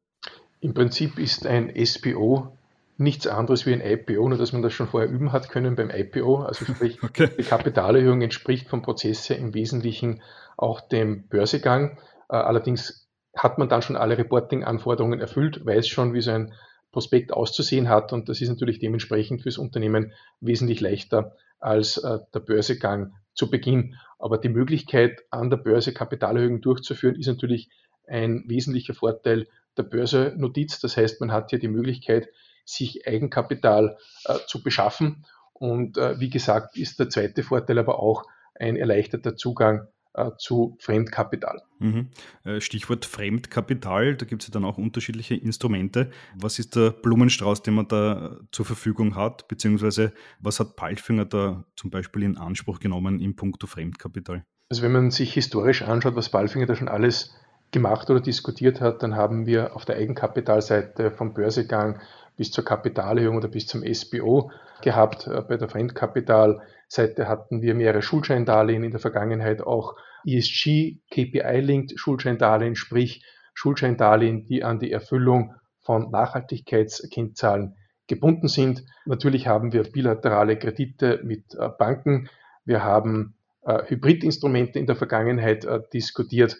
Im 0.61 0.75
Prinzip 0.75 1.19
ist 1.19 1.47
ein 1.47 1.73
SPO 1.85 2.53
nichts 2.99 3.29
anderes 3.29 3.65
wie 3.65 3.73
ein 3.73 3.81
IPO, 3.81 4.29
nur 4.29 4.39
dass 4.39 4.53
man 4.53 4.63
das 4.63 4.73
schon 4.73 4.89
vorher 4.89 5.09
üben 5.09 5.33
hat 5.33 5.49
können 5.49 5.77
beim 5.77 5.91
IPO. 5.91 6.43
Also 6.43 6.65
sprich, 6.73 7.03
okay. 7.03 7.31
die 7.39 7.45
Kapitalerhöhung 7.45 8.23
entspricht 8.23 8.69
vom 8.69 8.83
Prozess 8.83 9.29
her 9.31 9.39
im 9.39 9.55
Wesentlichen 9.55 10.21
auch 10.57 10.81
dem 10.81 11.29
Börsegang. 11.29 11.99
Äh, 12.29 12.37
allerdings 12.37 13.09
hat 13.37 13.59
man 13.59 13.69
dann 13.69 13.83
schon 13.83 13.97
alle 13.97 14.19
Reporting-Anforderungen 14.19 15.21
erfüllt, 15.21 15.65
weiß 15.65 15.87
schon, 15.87 16.13
wie 16.13 16.21
so 16.21 16.33
ein 16.33 16.53
Prospekt 16.91 17.33
auszusehen 17.33 17.89
hat 17.89 18.13
und 18.13 18.29
das 18.29 18.41
ist 18.41 18.49
natürlich 18.49 18.81
dementsprechend 18.81 19.43
fürs 19.43 19.59
Unternehmen 19.59 20.13
wesentlich 20.41 20.81
leichter 20.81 21.37
als 21.61 21.99
äh, 21.99 22.19
der 22.35 22.41
Börsegang 22.41 23.13
zu 23.35 23.49
Beginn. 23.49 23.95
Aber 24.19 24.39
die 24.39 24.49
Möglichkeit, 24.49 25.23
an 25.31 25.51
der 25.51 25.59
Börse 25.59 25.93
Kapitalerhöhungen 25.93 26.63
durchzuführen, 26.63 27.15
ist 27.15 27.29
natürlich 27.29 27.69
ein 28.09 28.45
wesentlicher 28.49 28.95
Vorteil 28.95 29.47
der 29.77 29.85
Börsennotiz. 29.85 30.81
Das 30.81 30.97
heißt, 30.97 31.21
man 31.21 31.33
hat 31.33 31.51
hier 31.51 31.59
die 31.59 31.69
Möglichkeit, 31.69 32.29
sich 32.65 33.07
Eigenkapital 33.07 33.97
äh, 34.25 34.35
zu 34.47 34.63
beschaffen. 34.63 35.25
Und 35.53 35.97
äh, 35.97 36.21
wie 36.21 36.31
gesagt, 36.31 36.77
ist 36.77 36.99
der 36.99 37.09
zweite 37.09 37.43
Vorteil 37.43 37.79
aber 37.79 37.99
auch 37.99 38.25
ein 38.55 38.77
erleichterter 38.77 39.37
Zugang 39.37 39.89
äh, 40.15 40.31
zu 40.37 40.77
Fremdkapital. 40.81 41.63
Mhm. 41.79 42.11
Äh, 42.45 42.61
Stichwort 42.61 43.05
Fremdkapital, 43.05 44.17
da 44.17 44.27
gibt 44.27 44.43
es 44.43 44.49
ja 44.49 44.53
dann 44.53 44.65
auch 44.65 44.79
unterschiedliche 44.79 45.35
Instrumente. 45.35 46.11
Was 46.35 46.59
ist 46.59 46.77
der 46.77 46.91
Blumenstrauß, 46.91 47.63
den 47.63 47.75
man 47.75 47.89
da 47.89 48.39
zur 48.53 48.65
Verfügung 48.65 49.17
hat, 49.17 49.49
beziehungsweise 49.49 50.13
was 50.41 50.61
hat 50.61 50.77
Paltfinger 50.77 51.25
da 51.25 51.65
zum 51.77 51.91
Beispiel 51.91 52.23
in 52.25 52.37
Anspruch 52.37 52.81
genommen 52.81 53.21
in 53.21 53.37
puncto 53.37 53.67
Fremdkapital? 53.67 54.45
Also 54.71 54.83
wenn 54.83 54.93
man 54.93 55.11
sich 55.11 55.33
historisch 55.33 55.83
anschaut, 55.83 56.15
was 56.15 56.31
Balfinger 56.31 56.67
da 56.67 56.75
schon 56.75 56.89
alles 56.89 57.35
gemacht 57.71 58.09
oder 58.11 58.21
diskutiert 58.21 58.81
hat, 58.81 59.03
dann 59.03 59.17
haben 59.17 59.47
wir 59.47 59.77
auf 59.77 59.85
der 59.85 59.97
Eigenkapitalseite 59.97 61.11
vom 61.11 61.35
Börsegang 61.35 62.01
bis 62.37 62.51
zur 62.51 62.65
Kapitalerhöhung 62.65 63.37
oder 63.37 63.49
bis 63.49 63.67
zum 63.67 63.83
SBO 63.83 64.51
gehabt. 64.81 65.27
Äh, 65.27 65.43
bei 65.43 65.57
der 65.59 65.69
Fremdkapitalseite 65.69 67.29
hatten 67.29 67.61
wir 67.61 67.75
mehrere 67.75 68.01
Schuldscheindarlehen 68.01 68.85
in 68.85 68.93
der 68.93 69.01
Vergangenheit, 69.01 69.61
auch 69.61 69.97
ESG, 70.25 70.99
KPI-linked 71.11 71.99
Schuldscheindarlehen, 71.99 72.77
sprich 72.77 73.25
Schuldscheindarlehen, 73.55 74.47
die 74.47 74.65
an 74.65 74.79
die 74.79 74.93
Erfüllung 74.93 75.55
von 75.81 76.11
Nachhaltigkeitskennzahlen 76.11 77.77
gebunden 78.07 78.49
sind. 78.49 78.85
Natürlich 79.05 79.49
haben 79.49 79.73
wir 79.73 79.83
bilaterale 79.83 80.57
Kredite 80.57 81.21
mit 81.25 81.55
äh, 81.55 81.69
Banken. 81.77 82.31
Wir 82.65 82.85
haben 82.85 83.35
äh, 83.63 83.83
Hybridinstrumente 83.89 84.79
in 84.79 84.87
der 84.87 84.97
Vergangenheit 84.97 85.67
diskutiert. 85.93 86.57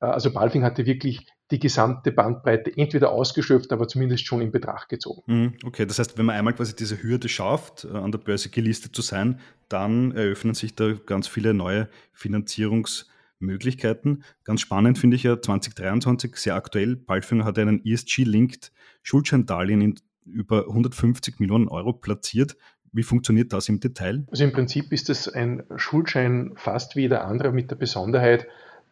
Also 0.00 0.32
Balfing 0.32 0.62
hatte 0.62 0.86
wirklich 0.86 1.26
die 1.50 1.58
gesamte 1.58 2.12
Bandbreite 2.12 2.76
entweder 2.76 3.10
ausgeschöpft, 3.10 3.72
aber 3.72 3.88
zumindest 3.88 4.26
schon 4.26 4.42
in 4.42 4.52
Betracht 4.52 4.88
gezogen. 4.88 5.22
Mhm, 5.26 5.54
okay, 5.64 5.86
das 5.86 5.98
heißt, 5.98 6.18
wenn 6.18 6.26
man 6.26 6.36
einmal 6.36 6.54
quasi 6.54 6.76
diese 6.76 7.02
Hürde 7.02 7.28
schafft, 7.28 7.84
äh, 7.84 7.96
an 7.96 8.12
der 8.12 8.18
Börse 8.18 8.50
gelistet 8.50 8.94
zu 8.94 9.02
sein, 9.02 9.40
dann 9.68 10.12
eröffnen 10.12 10.54
sich 10.54 10.74
da 10.74 10.92
ganz 10.92 11.26
viele 11.26 11.54
neue 11.54 11.88
Finanzierungsmöglichkeiten. 12.12 14.24
Ganz 14.44 14.60
spannend 14.60 14.98
finde 14.98 15.16
ich 15.16 15.22
ja 15.22 15.40
2023, 15.40 16.36
sehr 16.36 16.54
aktuell, 16.54 16.96
Balfinger 16.96 17.44
hat 17.44 17.58
einen 17.58 17.84
ESG-linked 17.84 18.72
Schuldscheindarlehen 19.02 19.80
in 19.80 19.94
über 20.26 20.68
150 20.68 21.40
Millionen 21.40 21.68
Euro 21.68 21.94
platziert. 21.94 22.56
Wie 22.92 23.02
funktioniert 23.02 23.52
das 23.52 23.68
im 23.68 23.80
Detail? 23.80 24.26
Also 24.30 24.44
im 24.44 24.52
Prinzip 24.52 24.92
ist 24.92 25.10
es 25.10 25.28
ein 25.28 25.64
Schuldschein 25.76 26.52
fast 26.56 26.96
wie 26.96 27.02
jeder 27.02 27.24
andere 27.24 27.52
mit 27.52 27.70
der 27.70 27.76
Besonderheit, 27.76 28.46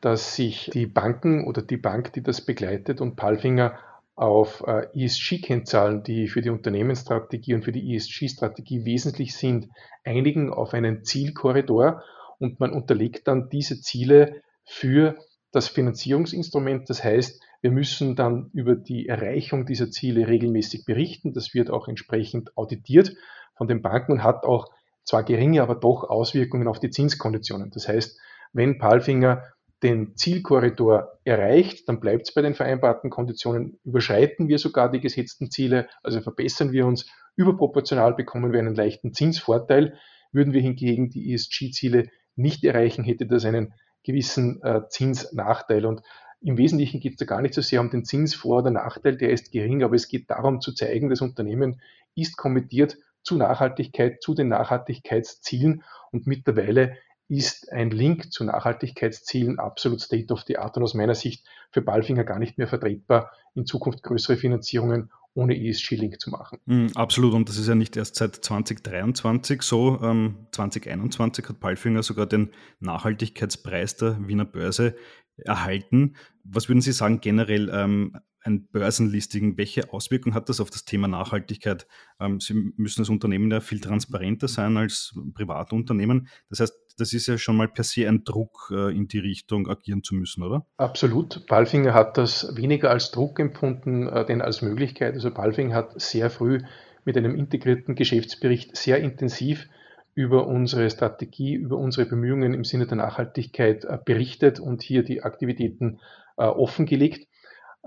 dass 0.07 0.37
sich 0.37 0.71
die 0.73 0.87
Banken 0.87 1.49
oder 1.49 1.63
die 1.63 1.79
Bank, 1.79 2.13
die 2.13 2.23
das 2.23 2.41
begleitet 2.41 3.01
und 3.01 3.17
Palfinger 3.17 3.77
auf 4.15 4.63
äh, 4.65 4.87
ESG-Kennzahlen, 4.95 6.05
die 6.05 6.29
für 6.29 6.43
die 6.43 6.51
Unternehmensstrategie 6.51 7.55
und 7.55 7.65
für 7.65 7.73
die 7.73 7.93
ESG-Strategie 7.93 8.85
wesentlich 8.85 9.35
sind, 9.35 9.69
einigen 10.05 10.53
auf 10.53 10.75
einen 10.75 11.03
Zielkorridor 11.03 12.05
und 12.39 12.61
man 12.61 12.73
unterlegt 12.73 13.27
dann 13.27 13.49
diese 13.49 13.81
Ziele 13.81 14.43
für 14.65 15.17
das 15.51 15.67
Finanzierungsinstrument. 15.67 16.89
Das 16.89 17.03
heißt, 17.03 17.43
wir 17.61 17.73
müssen 17.73 18.15
dann 18.15 18.51
über 18.53 18.77
die 18.77 19.09
Erreichung 19.09 19.67
dieser 19.67 19.91
Ziele 19.91 20.29
regelmäßig 20.29 20.85
berichten. 20.85 21.33
Das 21.33 21.53
wird 21.53 21.69
auch 21.69 21.89
entsprechend 21.89 22.57
auditiert 22.57 23.17
von 23.57 23.67
den 23.67 23.83
Banken 23.83 24.13
und 24.13 24.23
hat 24.23 24.45
auch 24.45 24.71
zwar 25.03 25.25
geringe, 25.25 25.63
aber 25.63 25.75
doch 25.75 26.05
Auswirkungen 26.05 26.69
auf 26.69 26.79
die 26.79 26.91
Zinskonditionen. 26.91 27.73
Das 27.73 27.89
heißt, 27.89 28.21
wenn 28.53 28.79
Palfinger 28.79 29.43
den 29.83 30.17
Zielkorridor 30.17 31.19
erreicht, 31.25 31.89
dann 31.89 32.01
bleibt 32.01 32.29
es 32.29 32.35
bei 32.35 32.43
den 32.43 32.55
vereinbarten 32.55 33.11
Konditionen. 33.11 33.79
Überschreiten 33.85 34.49
wir 34.49 34.59
sogar 34.59 34.91
die 34.91 35.01
gesetzten 35.01 35.51
Ziele, 35.51 35.89
also 36.03 36.21
verbessern 36.21 36.73
wir 36.73 36.87
uns 36.87 37.11
überproportional, 37.37 38.15
bekommen 38.15 38.53
wir 38.53 38.61
einen 38.61 38.75
leichten 38.75 39.13
Zinsvorteil. 39.13 39.99
Würden 40.33 40.53
wir 40.53 40.63
hingegen 40.63 41.11
die 41.11 41.33
ESG-Ziele 41.33 42.09
nicht 42.37 42.65
erreichen, 42.65 43.05
hätte 43.05 43.27
das 43.27 43.45
einen 43.45 43.75
gewissen 44.03 44.63
äh, 44.63 44.83
Zinsnachteil. 44.89 45.85
Und 45.85 46.03
im 46.41 46.57
Wesentlichen 46.59 47.01
geht 47.01 47.13
es 47.13 47.19
da 47.19 47.25
gar 47.25 47.43
nicht 47.43 47.55
so 47.55 47.61
sehr 47.61 47.81
um 47.81 47.91
den 47.91 48.05
Zinsvor- 48.05 48.59
oder 48.59 48.71
Nachteil, 48.71 49.17
der 49.17 49.31
ist 49.31 49.53
gering, 49.53 49.83
aber 49.83 49.97
es 49.97 50.09
geht 50.09 50.31
darum 50.31 50.61
zu 50.61 50.73
zeigen, 50.73 51.11
das 51.11 51.21
Unternehmen 51.21 51.81
ist 52.15 52.37
kommittiert 52.37 52.97
zu 53.23 53.37
Nachhaltigkeit, 53.37 54.23
zu 54.23 54.35
den 54.35 54.49
Nachhaltigkeitszielen 54.49 55.83
und 56.13 56.27
mittlerweile 56.27 56.97
ist 57.29 57.73
ein 57.73 57.91
Link 57.91 58.33
zu 58.33 58.45
Nachhaltigkeitszielen 58.45 59.59
absolut 59.59 60.01
State 60.01 60.33
of 60.33 60.43
the 60.47 60.59
Art 60.59 60.77
und 60.77 60.85
aus 60.85 60.95
meiner 60.95 61.15
Sicht 61.15 61.45
für 61.71 61.83
Balfinger 61.83 62.25
gar 62.25 62.39
nicht 62.39 62.59
mehr 62.59 62.69
vertretbar, 62.69 63.33
in 63.55 63.67
Zukunft 63.67 64.03
größere 64.03 64.37
Finanzierungen 64.37 65.11
ohne 65.35 65.55
ESG-Link 65.55 66.19
zu 66.19 66.31
machen. 66.31 66.59
Mm, 66.65 66.87
absolut, 66.95 67.35
und 67.35 67.49
das 67.49 67.59
ist 67.59 67.69
ja 67.69 67.75
nicht 67.75 67.97
erst 67.97 68.17
seit 68.17 68.37
2023 68.37 69.61
so. 69.63 70.01
Ähm, 70.03 70.47
2021 70.53 71.49
hat 71.49 71.61
Balfinger 71.61 72.03
sogar 72.03 72.27
den 72.27 72.53
Nachhaltigkeitspreis 72.81 73.97
der 73.97 74.17
Wiener 74.27 74.47
Börse 74.47 74.97
erhalten. 75.39 76.17
Was 76.45 76.69
würden 76.69 76.81
Sie 76.81 76.93
sagen 76.93 77.21
generell? 77.21 77.71
Ähm, 77.73 78.17
ein 78.47 78.69
Börsenlisting, 78.69 79.57
welche 79.57 79.93
Auswirkungen 79.93 80.35
hat 80.35 80.49
das 80.49 80.61
auf 80.61 80.71
das 80.71 80.85
Thema 80.85 81.09
Nachhaltigkeit? 81.09 81.87
Ähm, 82.21 82.41
Sie 82.41 82.55
müssen 82.77 83.01
als 83.01 83.09
Unternehmen 83.09 83.51
ja 83.51 83.61
viel 83.61 83.81
transparenter 83.81 84.49
sein 84.49 84.77
als 84.77 85.19
Privatunternehmen. 85.35 86.29
Das 86.49 86.61
heißt, 86.61 86.75
das 86.99 87.13
ist 87.13 87.27
ja 87.27 87.37
schon 87.37 87.57
mal 87.57 87.69
per 87.69 87.85
se 87.85 88.09
ein 88.09 88.25
Druck, 88.25 88.71
äh, 88.71 88.97
in 88.97 89.09
die 89.09 89.19
Richtung 89.19 89.69
agieren 89.69 90.03
zu 90.03 90.15
müssen, 90.15 90.43
oder? 90.43 90.67
Absolut. 90.79 91.47
Balfinger 91.47 91.93
hat 91.93 92.17
das 92.17 92.57
weniger 92.57 92.91
als 92.91 93.11
Druck 93.11 93.39
empfunden, 93.39 94.09
äh, 94.09 94.25
denn 94.25 94.41
als 94.41 94.63
Möglichkeit. 94.63 95.15
Also 95.15 95.31
Balfinger 95.31 95.75
hat 95.75 96.01
sehr 96.01 96.31
früh 96.31 96.61
mit 97.05 97.17
einem 97.17 97.35
integrierten 97.35 97.95
Geschäftsbericht 97.95 98.77
sehr 98.77 98.99
intensiv 98.99 99.69
über 100.17 100.49
unsere 100.49 100.91
Strategie, 100.91 101.55
über 101.55 101.77
unsere 101.77 102.09
Bemühungen 102.09 102.55
im 102.55 102.65
Sinne 102.65 102.87
der 102.87 102.97
Nachhaltigkeit 102.97 103.85
äh, 103.85 103.99
berichtet 104.05 104.59
und 104.59 104.83
hier 104.83 105.05
die 105.05 105.23
Aktivitäten 105.23 106.01
offengelegt. 106.39 107.29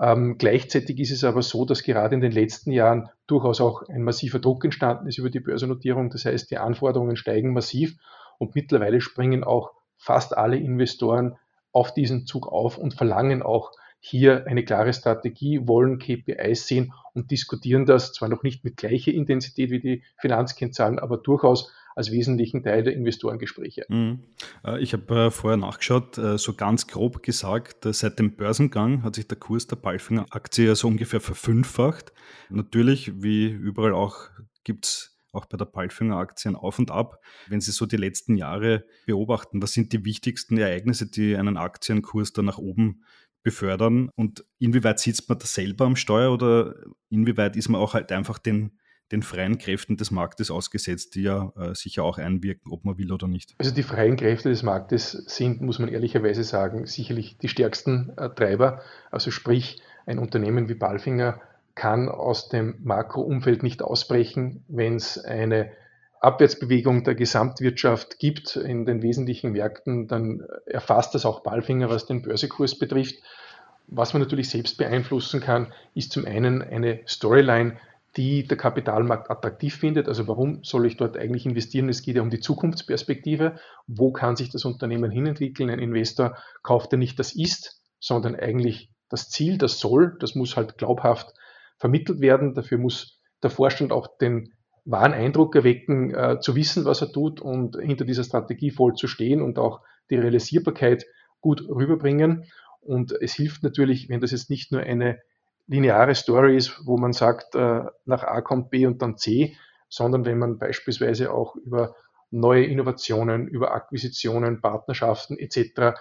Ähm, 0.01 0.39
gleichzeitig 0.39 0.99
ist 0.99 1.11
es 1.11 1.23
aber 1.23 1.43
so, 1.43 1.65
dass 1.65 1.83
gerade 1.83 2.15
in 2.15 2.21
den 2.21 2.31
letzten 2.31 2.71
Jahren 2.71 3.09
durchaus 3.27 3.61
auch 3.61 3.83
ein 3.89 4.01
massiver 4.01 4.39
Druck 4.39 4.63
entstanden 4.63 5.07
ist 5.07 5.17
über 5.17 5.29
die 5.29 5.41
Börsennotierung. 5.41 6.09
Das 6.09 6.25
heißt, 6.25 6.49
die 6.49 6.57
Anforderungen 6.57 7.15
steigen 7.15 7.53
massiv 7.53 7.95
und 8.39 8.55
mittlerweile 8.55 9.01
springen 9.01 9.43
auch 9.43 9.71
fast 9.97 10.35
alle 10.35 10.57
Investoren 10.57 11.37
auf 11.71 11.93
diesen 11.93 12.25
Zug 12.25 12.47
auf 12.47 12.77
und 12.77 12.93
verlangen 12.93 13.43
auch 13.43 13.71
hier 13.99 14.47
eine 14.47 14.63
klare 14.63 14.93
Strategie, 14.93 15.67
wollen 15.67 15.99
KPIs 15.99 16.67
sehen 16.67 16.93
und 17.13 17.31
diskutieren 17.31 17.85
das 17.85 18.13
zwar 18.13 18.29
noch 18.29 18.43
nicht 18.43 18.63
mit 18.63 18.77
gleicher 18.77 19.11
Intensität 19.11 19.71
wie 19.71 19.79
die 19.79 20.03
Finanzkennzahlen, 20.17 20.99
aber 20.99 21.17
durchaus 21.17 21.71
als 21.95 22.11
wesentlichen 22.11 22.63
Teil 22.63 22.83
der 22.83 22.93
Investorengespräche. 22.93 23.85
Mhm. 23.89 24.23
Äh, 24.65 24.81
ich 24.81 24.93
habe 24.93 25.25
äh, 25.25 25.31
vorher 25.31 25.57
nachgeschaut, 25.57 26.17
äh, 26.17 26.37
so 26.37 26.53
ganz 26.53 26.87
grob 26.87 27.23
gesagt, 27.23 27.85
seit 27.93 28.19
dem 28.19 28.37
Börsengang 28.37 29.03
hat 29.03 29.15
sich 29.15 29.27
der 29.27 29.37
Kurs 29.37 29.67
der 29.67 29.75
Palfinger 29.75 30.25
Aktie 30.29 30.73
so 30.75 30.87
ungefähr 30.87 31.19
verfünffacht. 31.19 32.13
Natürlich, 32.49 33.21
wie 33.21 33.49
überall 33.49 33.93
auch, 33.93 34.29
gibt 34.63 34.85
es 34.85 35.19
auch 35.33 35.45
bei 35.45 35.57
der 35.57 35.65
Palfinger 35.65 36.17
Aktien 36.17 36.55
auf 36.55 36.79
und 36.79 36.89
ab. 36.89 37.19
Wenn 37.47 37.61
Sie 37.61 37.71
so 37.71 37.85
die 37.85 37.97
letzten 37.97 38.37
Jahre 38.37 38.85
beobachten, 39.05 39.61
was 39.61 39.73
sind 39.73 39.93
die 39.93 40.05
wichtigsten 40.05 40.57
Ereignisse, 40.57 41.07
die 41.07 41.35
einen 41.35 41.57
Aktienkurs 41.57 42.33
da 42.33 42.41
nach 42.41 42.57
oben 42.57 43.03
befördern 43.49 44.11
und 44.15 44.45
inwieweit 44.59 44.99
sitzt 44.99 45.27
man 45.27 45.39
da 45.39 45.45
selber 45.47 45.85
am 45.85 45.95
Steuer 45.95 46.31
oder 46.31 46.75
inwieweit 47.09 47.55
ist 47.55 47.67
man 47.67 47.81
auch 47.81 47.95
halt 47.95 48.11
einfach 48.11 48.37
den, 48.37 48.77
den 49.11 49.23
freien 49.23 49.57
Kräften 49.57 49.97
des 49.97 50.11
Marktes 50.11 50.51
ausgesetzt, 50.51 51.15
die 51.15 51.23
ja 51.23 51.51
äh, 51.57 51.73
sicher 51.73 52.03
auch 52.03 52.19
einwirken, 52.19 52.71
ob 52.71 52.85
man 52.85 52.99
will 52.99 53.11
oder 53.11 53.27
nicht. 53.27 53.55
Also 53.57 53.73
die 53.73 53.81
freien 53.81 54.17
Kräfte 54.17 54.49
des 54.49 54.61
Marktes 54.61 55.11
sind, 55.11 55.61
muss 55.61 55.79
man 55.79 55.89
ehrlicherweise 55.89 56.43
sagen, 56.43 56.85
sicherlich 56.85 57.39
die 57.39 57.47
stärksten 57.47 58.11
äh, 58.17 58.29
Treiber. 58.29 58.83
Also 59.09 59.31
sprich, 59.31 59.81
ein 60.05 60.19
Unternehmen 60.19 60.69
wie 60.69 60.75
Balfinger 60.75 61.41
kann 61.73 62.07
aus 62.07 62.49
dem 62.49 62.75
Makroumfeld 62.83 63.63
nicht 63.63 63.81
ausbrechen, 63.81 64.63
wenn 64.67 64.95
es 64.95 65.17
eine 65.17 65.71
Abwärtsbewegung 66.21 67.03
der 67.03 67.15
Gesamtwirtschaft 67.15 68.19
gibt 68.19 68.55
in 68.55 68.85
den 68.85 69.01
wesentlichen 69.01 69.53
Märkten, 69.53 70.07
dann 70.07 70.45
erfasst 70.65 71.15
das 71.15 71.25
auch 71.25 71.41
Balfinger, 71.41 71.89
was 71.89 72.05
den 72.05 72.21
Börsekurs 72.21 72.77
betrifft. 72.77 73.15
Was 73.87 74.13
man 74.13 74.21
natürlich 74.21 74.49
selbst 74.49 74.77
beeinflussen 74.77 75.39
kann, 75.39 75.73
ist 75.95 76.11
zum 76.11 76.25
einen 76.25 76.61
eine 76.61 76.99
Storyline, 77.07 77.77
die 78.17 78.45
der 78.45 78.57
Kapitalmarkt 78.57 79.31
attraktiv 79.31 79.75
findet. 79.75 80.07
Also 80.07 80.27
warum 80.27 80.63
soll 80.63 80.85
ich 80.85 80.97
dort 80.97 81.17
eigentlich 81.17 81.45
investieren? 81.45 81.89
Es 81.89 82.01
geht 82.01 82.15
ja 82.15 82.21
um 82.21 82.29
die 82.29 82.39
Zukunftsperspektive. 82.39 83.57
Wo 83.87 84.11
kann 84.11 84.35
sich 84.35 84.49
das 84.49 84.65
Unternehmen 84.65 85.11
hinentwickeln? 85.11 85.69
Ein 85.69 85.79
Investor 85.79 86.37
kauft 86.63 86.91
ja 86.91 86.97
nicht 86.97 87.17
das 87.17 87.35
Ist, 87.35 87.81
sondern 87.99 88.35
eigentlich 88.35 88.91
das 89.09 89.29
Ziel, 89.29 89.57
das 89.57 89.79
Soll. 89.79 90.17
Das 90.19 90.35
muss 90.35 90.57
halt 90.57 90.77
glaubhaft 90.77 91.33
vermittelt 91.77 92.19
werden. 92.19 92.53
Dafür 92.53 92.77
muss 92.77 93.19
der 93.41 93.49
Vorstand 93.49 93.91
auch 93.91 94.17
den 94.17 94.53
wahren 94.85 95.13
Eindruck 95.13 95.55
erwecken, 95.55 96.13
äh, 96.13 96.39
zu 96.39 96.55
wissen, 96.55 96.85
was 96.85 97.01
er 97.01 97.11
tut 97.11 97.41
und 97.41 97.77
hinter 97.77 98.05
dieser 98.05 98.23
Strategie 98.23 98.71
voll 98.71 98.93
zu 98.95 99.07
stehen 99.07 99.41
und 99.41 99.59
auch 99.59 99.81
die 100.09 100.15
Realisierbarkeit 100.15 101.05
gut 101.41 101.67
rüberbringen. 101.67 102.45
Und 102.81 103.11
es 103.11 103.33
hilft 103.33 103.63
natürlich, 103.63 104.09
wenn 104.09 104.21
das 104.21 104.31
jetzt 104.31 104.49
nicht 104.49 104.71
nur 104.71 104.81
eine 104.81 105.19
lineare 105.67 106.15
Story 106.15 106.57
ist, 106.57 106.81
wo 106.85 106.97
man 106.97 107.13
sagt, 107.13 107.55
äh, 107.55 107.83
nach 108.05 108.23
A 108.23 108.41
kommt 108.41 108.69
B 108.71 108.85
und 108.85 109.01
dann 109.01 109.17
C, 109.17 109.55
sondern 109.87 110.25
wenn 110.25 110.39
man 110.39 110.57
beispielsweise 110.57 111.31
auch 111.31 111.55
über 111.55 111.95
neue 112.31 112.65
Innovationen, 112.65 113.47
über 113.47 113.73
Akquisitionen, 113.73 114.61
Partnerschaften 114.61 115.37
etc. 115.37 115.97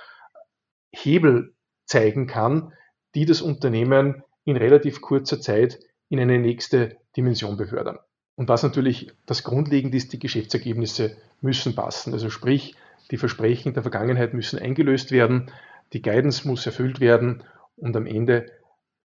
Hebel 0.90 1.54
zeigen 1.84 2.26
kann, 2.26 2.72
die 3.14 3.24
das 3.24 3.42
Unternehmen 3.42 4.22
in 4.44 4.56
relativ 4.56 5.00
kurzer 5.00 5.40
Zeit 5.40 5.80
in 6.08 6.20
eine 6.20 6.38
nächste 6.38 6.96
Dimension 7.16 7.56
befördern. 7.56 7.98
Und 8.38 8.48
was 8.48 8.62
natürlich 8.62 9.10
das 9.26 9.42
Grundlegende 9.42 9.96
ist, 9.96 10.12
die 10.12 10.20
Geschäftsergebnisse 10.20 11.16
müssen 11.40 11.74
passen. 11.74 12.12
Also 12.12 12.30
sprich, 12.30 12.76
Die 13.10 13.16
Versprechen 13.16 13.74
der 13.74 13.82
Vergangenheit 13.82 14.32
müssen 14.32 14.60
eingelöst 14.60 15.10
werden, 15.10 15.50
die 15.92 16.02
Guidance 16.02 16.46
muss 16.46 16.64
erfüllt 16.64 17.00
werden 17.00 17.42
und 17.76 17.96
am 17.96 18.06
Ende 18.06 18.52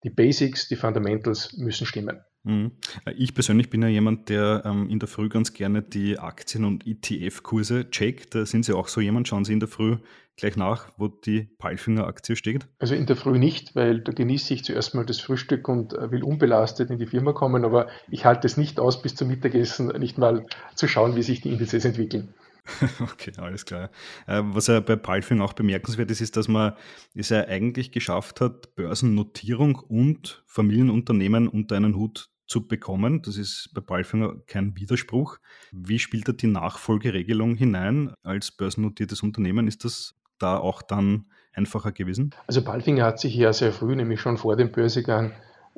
die 0.03 0.11
Basics, 0.11 0.67
die 0.67 0.75
Fundamentals 0.75 1.57
müssen 1.57 1.87
stimmen. 1.87 2.19
Mhm. 2.45 2.71
Ich 3.17 3.33
persönlich 3.33 3.71
bin 3.71 3.81
ja 3.81 3.87
jemand, 3.87 4.29
der 4.29 4.61
ähm, 4.65 4.87
in 4.89 4.99
der 4.99 5.07
Früh 5.07 5.29
ganz 5.29 5.53
gerne 5.53 5.81
die 5.81 6.19
Aktien- 6.19 6.63
und 6.63 6.85
ETF-Kurse 6.85 7.89
checkt. 7.89 8.35
Da 8.35 8.45
sind 8.45 8.65
Sie 8.65 8.73
auch 8.73 8.87
so 8.87 9.01
jemand? 9.01 9.27
Schauen 9.27 9.45
Sie 9.45 9.53
in 9.53 9.59
der 9.59 9.67
Früh 9.67 9.97
gleich 10.37 10.55
nach, 10.55 10.89
wo 10.97 11.07
die 11.07 11.49
Palfinger-Aktie 11.57 12.35
steht? 12.35 12.67
Also 12.77 12.93
in 12.93 13.07
der 13.07 13.15
Früh 13.15 13.39
nicht, 13.39 13.75
weil 13.75 13.99
da 14.01 14.11
genieße 14.11 14.53
ich 14.53 14.63
zuerst 14.63 14.93
mal 14.93 15.05
das 15.05 15.19
Frühstück 15.19 15.67
und 15.67 15.93
äh, 15.93 16.11
will 16.11 16.23
unbelastet 16.23 16.91
in 16.91 16.99
die 16.99 17.07
Firma 17.07 17.33
kommen. 17.33 17.65
Aber 17.65 17.87
ich 18.09 18.25
halte 18.25 18.45
es 18.45 18.57
nicht 18.57 18.79
aus, 18.79 19.01
bis 19.01 19.15
zum 19.15 19.27
Mittagessen 19.27 19.87
nicht 19.99 20.19
mal 20.19 20.45
zu 20.75 20.87
schauen, 20.87 21.15
wie 21.15 21.23
sich 21.23 21.41
die 21.41 21.49
Indizes 21.51 21.83
entwickeln. 21.83 22.33
Okay, 22.99 23.31
alles 23.37 23.65
klar. 23.65 23.91
Äh, 24.27 24.41
was 24.43 24.67
ja 24.67 24.79
bei 24.79 24.95
Palfing 24.95 25.41
auch 25.41 25.53
bemerkenswert 25.53 26.09
ist, 26.09 26.21
ist, 26.21 26.35
dass 26.35 26.47
man 26.47 26.73
es 27.13 27.29
ja 27.29 27.45
eigentlich 27.47 27.91
geschafft 27.91 28.41
hat, 28.41 28.75
Börsennotierung 28.75 29.75
und 29.75 30.43
Familienunternehmen 30.47 31.47
unter 31.47 31.75
einen 31.75 31.95
Hut 31.95 32.29
zu 32.47 32.67
bekommen. 32.67 33.21
Das 33.21 33.37
ist 33.37 33.71
bei 33.73 33.81
Palfinger 33.81 34.35
kein 34.47 34.75
Widerspruch. 34.75 35.37
Wie 35.71 35.99
spielt 35.99 36.27
da 36.27 36.31
die 36.31 36.47
Nachfolgeregelung 36.47 37.55
hinein 37.55 38.13
als 38.23 38.51
börsennotiertes 38.51 39.23
Unternehmen? 39.23 39.67
Ist 39.67 39.85
das 39.85 40.15
da 40.37 40.57
auch 40.57 40.81
dann 40.81 41.25
einfacher 41.53 41.91
gewesen? 41.91 42.35
Also 42.47 42.63
Palfinger 42.63 43.05
hat 43.05 43.19
sich 43.19 43.35
ja 43.35 43.53
sehr 43.53 43.71
früh, 43.71 43.95
nämlich 43.95 44.21
schon 44.21 44.37
vor 44.37 44.55
dem 44.55 44.71
Börsegang, 44.71 45.31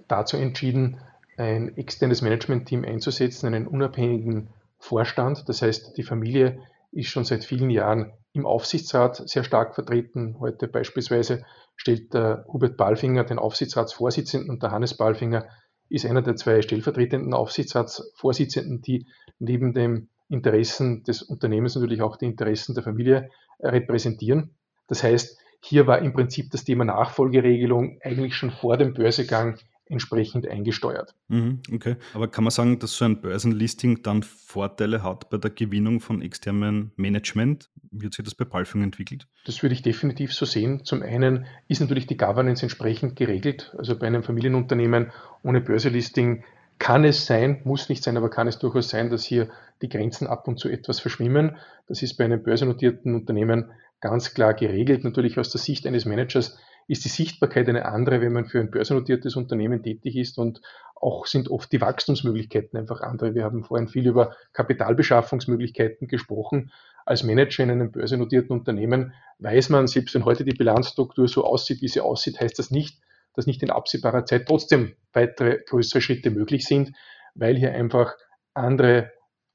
dazu 0.08 0.38
entschieden, 0.38 0.98
ein 1.38 1.76
externes 1.78 2.22
Management-Team 2.22 2.84
einzusetzen, 2.84 3.48
einen 3.48 3.68
unabhängigen 3.68 4.50
Vorstand. 4.80 5.48
Das 5.48 5.62
heißt, 5.62 5.98
die 5.98 6.04
Familie 6.04 6.60
ist 6.92 7.10
schon 7.10 7.26
seit 7.26 7.44
vielen 7.44 7.70
Jahren 7.70 8.12
im 8.34 8.46
Aufsichtsrat 8.46 9.28
sehr 9.30 9.44
stark 9.44 9.76
vertreten. 9.76 10.38
Heute 10.40 10.68
beispielsweise 10.68 11.44
stellt 11.76 12.14
der 12.14 12.46
Hubert 12.48 12.78
Balfinger 12.78 13.24
den 13.24 13.40
Aufsichtsratsvorsitzenden 13.40 14.50
und 14.50 14.64
der 14.64 14.72
Hannes 14.72 14.96
Balfinger 14.96 15.48
ist 15.90 16.06
einer 16.06 16.22
der 16.22 16.36
zwei 16.36 16.62
stellvertretenden 16.62 17.34
Aufsichtsratsvorsitzenden, 17.34 18.82
die 18.82 19.06
neben 19.40 19.74
den 19.74 20.10
Interessen 20.30 21.04
des 21.04 21.22
Unternehmens 21.22 21.76
natürlich 21.76 22.02
auch 22.02 22.18
die 22.18 22.26
Interessen 22.26 22.76
der 22.76 22.84
Familie 22.84 23.30
repräsentieren. 23.60 24.52
Das 24.88 25.04
heißt, 25.04 25.38
hier 25.62 25.88
war 25.88 26.00
im 26.00 26.14
Prinzip 26.14 26.52
das 26.52 26.64
Thema 26.64 26.86
Nachfolgeregelung 26.86 28.00
eigentlich 28.04 28.36
schon 28.36 28.52
vor 28.52 28.78
dem 28.78 28.94
Börsegang 28.94 29.58
entsprechend 29.90 30.48
eingesteuert. 30.48 31.16
Mhm, 31.28 31.62
okay, 31.74 31.96
aber 32.14 32.28
kann 32.28 32.44
man 32.44 32.52
sagen, 32.52 32.80
dass 32.80 32.96
so 32.96 33.06
ein 33.06 33.22
Börsenlisting 33.22 34.04
dann 34.04 34.24
Vorteile 34.24 35.04
hat 35.04 35.30
bei 35.30 35.38
der 35.38 35.52
Gewinnung 35.52 36.00
von 36.00 36.22
externem 36.22 36.92
Management? 36.96 37.70
Wie 37.92 38.06
hat 38.06 38.14
sich 38.14 38.26
das 38.26 38.36
bei 38.36 38.46
Palfing 38.46 38.84
entwickelt? 38.84 39.28
Das 39.46 39.62
würde 39.64 39.74
ich 39.74 39.82
definitiv 39.82 40.34
so 40.34 40.46
sehen. 40.46 40.84
Zum 40.84 41.02
einen 41.02 41.46
ist 41.68 41.80
natürlich 41.80 42.08
die 42.08 42.18
Governance 42.18 42.64
entsprechend 42.64 43.16
geregelt. 43.16 43.74
Also 43.78 43.98
bei 43.98 44.08
einem 44.08 44.24
Familienunternehmen 44.24 45.12
ohne 45.44 45.62
Börsenlisting 45.62 46.44
kann 46.80 47.04
es 47.04 47.26
sein, 47.26 47.62
muss 47.64 47.90
nicht 47.90 48.04
sein, 48.04 48.18
aber 48.18 48.30
kann 48.30 48.48
es 48.48 48.60
durchaus 48.60 48.90
sein, 48.90 49.10
dass 49.10 49.24
hier 49.24 49.50
die 49.82 49.90
Grenzen 49.90 50.28
ab 50.28 50.48
und 50.48 50.60
zu 50.60 50.70
etwas 50.70 51.00
verschwimmen. 51.00 51.58
Das 51.88 52.04
ist 52.04 52.16
bei 52.18 52.26
einem 52.26 52.44
börsennotierten 52.44 53.16
Unternehmen 53.16 53.72
ganz 54.00 54.34
klar 54.34 54.54
geregelt. 54.54 55.04
Natürlich 55.04 55.40
aus 55.40 55.50
der 55.50 55.60
Sicht 55.60 55.88
eines 55.88 56.06
Managers 56.06 56.58
ist 56.88 57.04
die 57.04 57.10
Sichtbarkeit 57.10 57.68
eine 57.68 57.86
andere, 57.86 58.22
wenn 58.22 58.32
man 58.32 58.46
für 58.46 58.60
ein 58.60 58.72
börsennotiertes 58.72 59.36
Unternehmen 59.36 59.84
tätig 59.84 60.16
ist 60.16 60.38
und 60.38 60.62
auch 60.96 61.26
sind 61.26 61.50
oft 61.50 61.72
die 61.72 61.82
Wachstumsmöglichkeiten 61.82 62.80
einfach 62.80 63.02
andere. 63.02 63.36
Wir 63.36 63.44
haben 63.44 63.64
vorhin 63.64 63.88
viel 63.88 64.08
über 64.08 64.36
Kapitalbeschaffungsmöglichkeiten 64.54 66.08
gesprochen. 66.08 66.72
Als 67.06 67.24
Manager 67.24 67.64
in 67.64 67.72
einem 67.72 67.92
börsennotierten 67.92 68.52
Unternehmen 68.52 69.14
weiß 69.40 69.70
man, 69.70 69.88
selbst 69.88 70.16
wenn 70.16 70.26
heute 70.26 70.44
die 70.44 70.58
Bilanzstruktur 70.58 71.28
so 71.28 71.44
aussieht, 71.46 71.82
wie 71.82 71.88
sie 71.88 72.02
aussieht, 72.02 72.40
heißt 72.40 72.58
das 72.58 72.72
nicht, 72.72 73.00
dass 73.34 73.48
nicht 73.48 73.62
in 73.64 73.70
absehbarer 73.70 74.26
Zeit 74.26 74.48
trotzdem 74.48 74.96
weitere 75.14 75.60
größere 75.66 76.02
Schritte 76.02 76.32
möglich 76.32 76.66
sind, 76.66 76.94
weil 77.36 77.56
hier 77.58 77.74
einfach 77.74 78.16
andere 78.54 79.12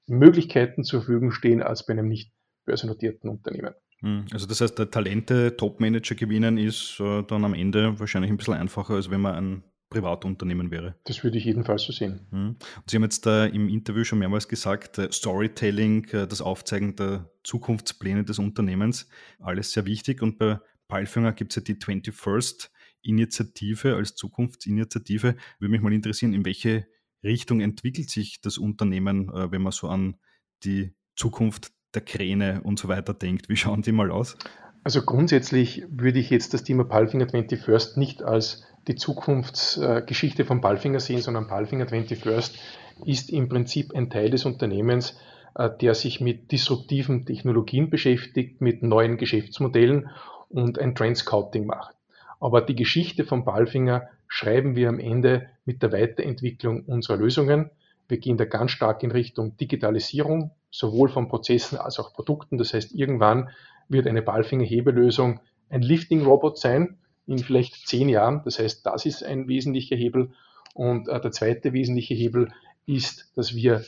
Möglichkeiten 0.07 0.85
zur 0.85 1.01
Verfügung 1.01 1.33
stehen 1.33 1.63
als 1.63 1.87
bei 1.87 1.93
einem 1.95 2.09
nicht 2.09 2.33
börsennotierten 2.65 3.29
Unternehmen. 3.29 3.75
Hm, 4.03 4.27
also 4.33 4.47
das 4.47 4.61
heißt, 4.61 4.79
der 4.79 4.91
Talente 4.91 5.57
Topmanager 5.57 6.15
gewinnen 6.15 6.59
ist 6.59 6.99
äh, 7.01 7.23
dann 7.23 7.45
am 7.45 7.55
Ende 7.55 7.99
wahrscheinlich 7.99 8.31
ein 8.31 8.37
bisschen 8.37 8.55
einfacher, 8.55 8.95
als 8.95 9.11
wenn 9.11 9.21
man 9.21 9.35
ein 9.35 9.65
Privatunternehmen 9.93 10.71
wäre. 10.71 10.97
Das 11.05 11.23
würde 11.23 11.37
ich 11.37 11.45
jedenfalls 11.45 11.83
so 11.83 11.93
sehen. 11.93 12.27
Hm. 12.31 12.57
Sie 12.87 12.97
haben 12.97 13.03
jetzt 13.03 13.27
da 13.27 13.45
im 13.45 13.69
Interview 13.69 14.05
schon 14.05 14.19
mehrmals 14.19 14.49
gesagt, 14.49 14.99
äh, 14.99 15.13
Storytelling, 15.13 16.07
äh, 16.13 16.27
das 16.27 16.41
Aufzeigen 16.41 16.97
der 16.97 17.31
Zukunftspläne 17.45 18.25
des 18.25 18.39
Unternehmens, 18.39 19.09
alles 19.39 19.73
sehr 19.73 19.85
wichtig. 19.85 20.23
Und 20.23 20.39
bei 20.39 20.61
Palfinger 20.89 21.33
gibt 21.33 21.53
es 21.53 21.57
ja 21.57 21.63
die 21.63 21.75
21st 21.75 22.71
Initiative 23.03 23.95
als 23.97 24.15
Zukunftsinitiative. 24.15 25.37
Würde 25.59 25.71
mich 25.71 25.83
mal 25.83 25.93
interessieren, 25.93 26.33
in 26.33 26.45
welche 26.45 26.87
Richtung 27.23 27.61
entwickelt 27.61 28.11
sich 28.11 28.41
das 28.41 28.59
Unternehmen, 28.59 29.29
wenn 29.29 29.63
man 29.63 29.73
so 29.73 29.89
an 29.89 30.17
die 30.65 30.95
Zukunft 31.17 31.73
der 31.95 32.03
Kräne 32.03 32.61
und 32.63 32.79
so 32.79 32.89
weiter 32.89 33.15
denkt. 33.15 33.49
Wie 33.49 33.57
schauen 33.57 33.83
die 33.83 33.93
mal 33.93 34.11
aus? 34.11 34.37
Also 34.85 35.03
grundsätzlich 35.03 35.85
würde 35.91 36.19
ich 36.19 36.31
jetzt 36.31 36.55
das 36.55 36.65
Thema 36.65 36.85
Palfinger 36.85 37.27
21st 37.27 37.99
nicht 37.99 38.23
als 38.23 38.65
die 38.89 38.97
Zukunftsgeschichte 38.97 40.45
von 40.45 40.61
Palfinger 40.61 40.99
sehen, 40.99 41.21
sondern 41.21 41.47
Palfinger 41.47 41.87
21st 41.87 42.59
ist 43.05 43.31
im 43.31 43.49
Prinzip 43.49 43.95
ein 43.95 44.11
Teil 44.11 44.31
des 44.31 44.45
Unternehmens, 44.45 45.17
äh, 45.55 45.71
der 45.81 45.95
sich 45.95 46.21
mit 46.21 46.51
disruptiven 46.51 47.27
Technologien 47.27 47.91
beschäftigt, 47.91 48.61
mit 48.61 48.83
neuen 48.83 49.19
Geschäftsmodellen 49.19 50.11
und 50.49 50.79
ein 50.79 50.95
Trendscouting 50.95 51.67
macht. 51.67 51.95
Aber 52.41 52.61
die 52.61 52.75
Geschichte 52.75 53.25
von 53.25 53.45
Palfinger 53.45 54.09
schreiben 54.27 54.75
wir 54.75 54.89
am 54.89 54.99
Ende 54.99 55.49
mit 55.65 55.83
der 55.83 55.93
Weiterentwicklung 55.93 56.85
unserer 56.87 57.17
Lösungen. 57.17 57.71
Wir 58.13 58.19
gehen 58.19 58.37
da 58.37 58.45
ganz 58.45 58.73
stark 58.73 59.03
in 59.03 59.11
Richtung 59.11 59.57
Digitalisierung, 59.57 60.51
sowohl 60.71 61.09
von 61.09 61.29
Prozessen 61.29 61.79
als 61.79 61.99
auch 61.99 62.13
Produkten. 62.13 62.59
Das 62.59 62.75
heißt, 62.75 62.93
irgendwann 62.93 63.49
wird 63.89 64.07
eine 64.07 64.21
Ballfinger-Hebelösung 64.21 65.41
ein 65.71 65.81
Lifting-Robot 65.81 66.59
sein, 66.59 66.99
in 67.27 67.39
vielleicht 67.39 67.89
zehn 67.89 68.11
Jahren. 68.11 68.43
Das 68.45 68.59
heißt, 68.59 68.85
das 68.85 69.07
ist 69.07 69.25
ein 69.25 69.49
wesentlicher 69.49 69.97
Hebel. 69.97 70.33
Und 70.75 71.09
äh, 71.09 71.23
der 71.23 71.31
zweite 71.31 71.73
wesentliche 71.73 72.13
Hebel 72.13 72.53
ist, 72.85 73.33
dass 73.35 73.55
wir 73.55 73.83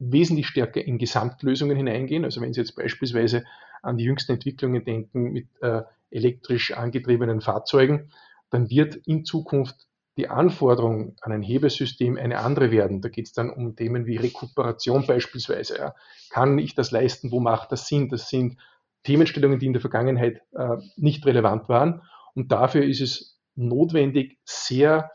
wesentlich 0.00 0.48
stärker 0.48 0.84
in 0.84 0.98
Gesamtlösungen 0.98 1.76
hineingehen. 1.76 2.24
Also 2.24 2.40
wenn 2.40 2.52
Sie 2.52 2.60
jetzt 2.60 2.74
beispielsweise 2.74 3.44
an 3.82 3.98
die 3.98 4.04
jüngsten 4.04 4.32
Entwicklungen 4.32 4.84
denken 4.84 5.30
mit 5.30 5.46
äh, 5.62 5.82
elektrisch 6.10 6.72
angetriebenen 6.72 7.40
Fahrzeugen, 7.40 8.10
dann 8.50 8.68
wird 8.68 8.96
in 8.96 9.24
Zukunft 9.24 9.86
die 10.20 10.28
Anforderung 10.28 11.16
an 11.22 11.32
ein 11.32 11.42
Hebesystem 11.42 12.18
eine 12.18 12.40
andere 12.40 12.70
werden. 12.70 13.00
Da 13.00 13.08
geht 13.08 13.28
es 13.28 13.32
dann 13.32 13.48
um 13.48 13.74
Themen 13.74 14.04
wie 14.04 14.18
Rekuperation 14.18 15.06
beispielsweise. 15.06 15.78
Ja. 15.78 15.94
Kann 16.28 16.58
ich 16.58 16.74
das 16.74 16.90
leisten? 16.90 17.32
Wo 17.32 17.40
macht 17.40 17.72
das 17.72 17.88
Sinn? 17.88 18.10
Das 18.10 18.28
sind 18.28 18.58
Themenstellungen, 19.02 19.58
die 19.58 19.64
in 19.64 19.72
der 19.72 19.80
Vergangenheit 19.80 20.42
äh, 20.52 20.76
nicht 20.96 21.24
relevant 21.24 21.70
waren. 21.70 22.02
Und 22.34 22.52
dafür 22.52 22.84
ist 22.84 23.00
es 23.00 23.40
notwendig, 23.54 24.38
sehr 24.44 25.10